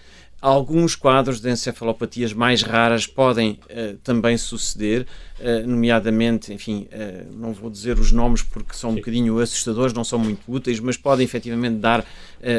Alguns 0.41 0.93
quadros 0.93 1.39
de 1.39 1.49
encefalopatias 1.49 2.33
mais 2.33 2.63
raras 2.63 3.07
podem 3.07 3.51
uh, 3.51 3.95
também 4.03 4.37
suceder, 4.37 5.07
uh, 5.39 5.65
nomeadamente, 5.65 6.51
enfim, 6.51 6.85
uh, 6.91 7.33
não 7.33 7.53
vou 7.53 7.69
dizer 7.69 7.97
os 7.97 8.11
nomes 8.11 8.41
porque 8.41 8.73
são 8.73 8.89
Sim. 8.89 8.95
um 8.95 8.99
bocadinho 8.99 9.39
assustadores, 9.39 9.93
não 9.93 10.03
são 10.03 10.19
muito 10.19 10.41
úteis, 10.45 10.81
mas 10.81 10.97
podem 10.97 11.23
efetivamente 11.23 11.77
dar 11.77 12.05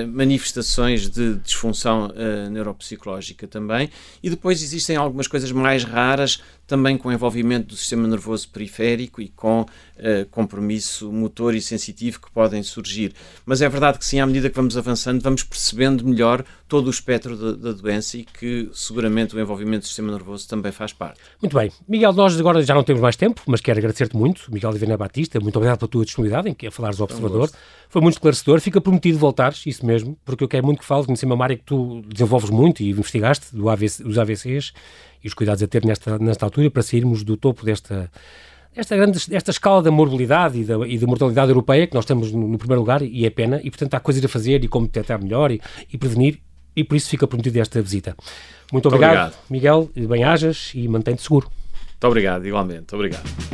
manifestações 0.09 1.09
de 1.09 1.37
disfunção 1.37 2.11
neuropsicológica 2.51 3.47
também. 3.47 3.91
E 4.23 4.31
depois 4.31 4.63
existem 4.63 4.97
algumas 4.97 5.27
coisas 5.27 5.51
mais 5.53 5.85
raras, 5.85 6.41
também 6.67 6.97
com 6.97 7.13
envolvimento 7.13 7.69
do 7.69 7.77
sistema 7.77 8.09
nervoso 8.09 8.49
periférico 8.49 9.21
e 9.21 9.29
com 9.29 9.63
uh, 9.63 9.67
compromisso 10.31 11.13
motor 11.13 11.55
e 11.55 11.61
sensitivo 11.61 12.21
que 12.21 12.31
podem 12.31 12.63
surgir. 12.63 13.13
Mas 13.45 13.61
é 13.61 13.69
verdade 13.69 13.99
que 13.99 14.07
sim, 14.07 14.21
à 14.21 14.27
medida 14.27 14.49
que 14.49 14.57
vamos 14.57 14.77
avançando, 14.77 15.21
vamos 15.21 15.43
percebendo 15.43 16.07
melhor 16.07 16.45
todo 16.67 16.87
o 16.87 16.91
espectro 16.91 17.37
da, 17.37 17.71
da 17.71 17.73
doença 17.73 18.17
e 18.17 18.25
que 18.25 18.69
seguramente 18.73 19.37
o 19.37 19.41
envolvimento 19.41 19.81
do 19.81 19.87
sistema 19.87 20.13
nervoso 20.13 20.49
também 20.49 20.73
faz 20.73 20.93
parte. 20.93 21.21
Muito 21.41 21.57
bem. 21.57 21.71
Miguel, 21.87 22.13
nós 22.13 22.39
agora 22.39 22.63
já 22.63 22.75
não 22.75 22.83
temos 22.83 23.03
mais 23.03 23.17
tempo, 23.17 23.43
mas 23.47 23.61
quero 23.61 23.79
agradecer-te 23.79 24.17
muito. 24.17 24.51
Miguel 24.53 24.73
Divina 24.73 24.97
Batista, 24.97 25.39
muito 25.41 25.57
obrigado 25.57 25.79
pela 25.81 25.89
tua 25.89 26.05
disponibilidade 26.05 26.49
em 26.49 26.55
que 26.55 26.71
falares 26.71 26.99
ao 26.99 27.05
Observador. 27.05 27.51
Foi 27.89 28.01
muito 28.01 28.15
esclarecedor. 28.15 28.61
Fica 28.61 28.81
prometido 28.81 29.19
voltares, 29.19 29.65
isso 29.75 29.87
mesmo, 29.87 30.17
porque 30.25 30.45
eu 30.45 30.49
quero 30.49 30.65
muito 30.65 30.79
que 30.81 30.85
fales, 30.85 31.07
conhecer 31.07 31.27
uma 31.27 31.43
área 31.43 31.57
que 31.57 31.65
tu 31.65 32.03
desenvolves 32.07 32.51
muito 32.51 32.83
e 32.83 32.91
investigaste, 32.91 33.55
do 33.55 33.69
AVC, 33.69 34.03
dos 34.03 34.19
AVCs 34.19 34.73
e 35.23 35.29
os 35.29 35.35
cuidados 35.35 35.63
a 35.63 35.67
ter 35.67 35.85
nesta, 35.85 36.19
nesta 36.19 36.45
altura 36.45 36.71
para 36.71 36.83
sairmos 36.83 37.23
do 37.23 37.37
topo 37.37 37.65
desta 37.65 38.11
esta, 38.77 38.97
grande, 38.97 39.19
esta 39.31 39.51
escala 39.53 39.81
da 39.83 39.91
morbilidade 39.91 40.61
e 40.61 40.65
da, 40.65 40.75
e 40.87 40.99
da 40.99 41.07
mortalidade 41.07 41.51
europeia 41.51 41.87
que 41.87 41.95
nós 41.95 42.05
temos 42.05 42.33
no, 42.33 42.49
no, 42.49 42.59
primeiro 42.59 42.81
lugar 42.81 43.03
e 43.03 43.25
é 43.25 43.31
pena, 43.31 43.61
e 43.63 43.71
portanto 43.71 43.95
há 43.95 44.01
coisas 44.01 44.25
a 44.25 44.29
fazer 44.29 44.65
e 44.65 44.69
como 44.69 44.87
detectar 44.87 45.23
melhor 45.23 45.53
e, 45.53 45.61
e 45.93 45.97
prevenir, 45.97 46.41
e 46.75 46.83
por 46.83 46.97
isso 46.97 47.09
fica 47.09 47.27
prometido 47.27 47.61
esta 47.61 47.81
visita. 47.81 48.17
Muito 48.73 48.89
obrigado, 48.89 49.11
obrigado. 49.11 49.37
Miguel, 49.49 49.91
bem-ajas 50.09 50.73
e 50.75 50.89
mantém-te 50.89 51.23
seguro. 51.23 51.49
Muito 51.91 52.07
obrigado, 52.09 52.47
igualmente. 52.47 52.93
Obrigado. 52.95 53.54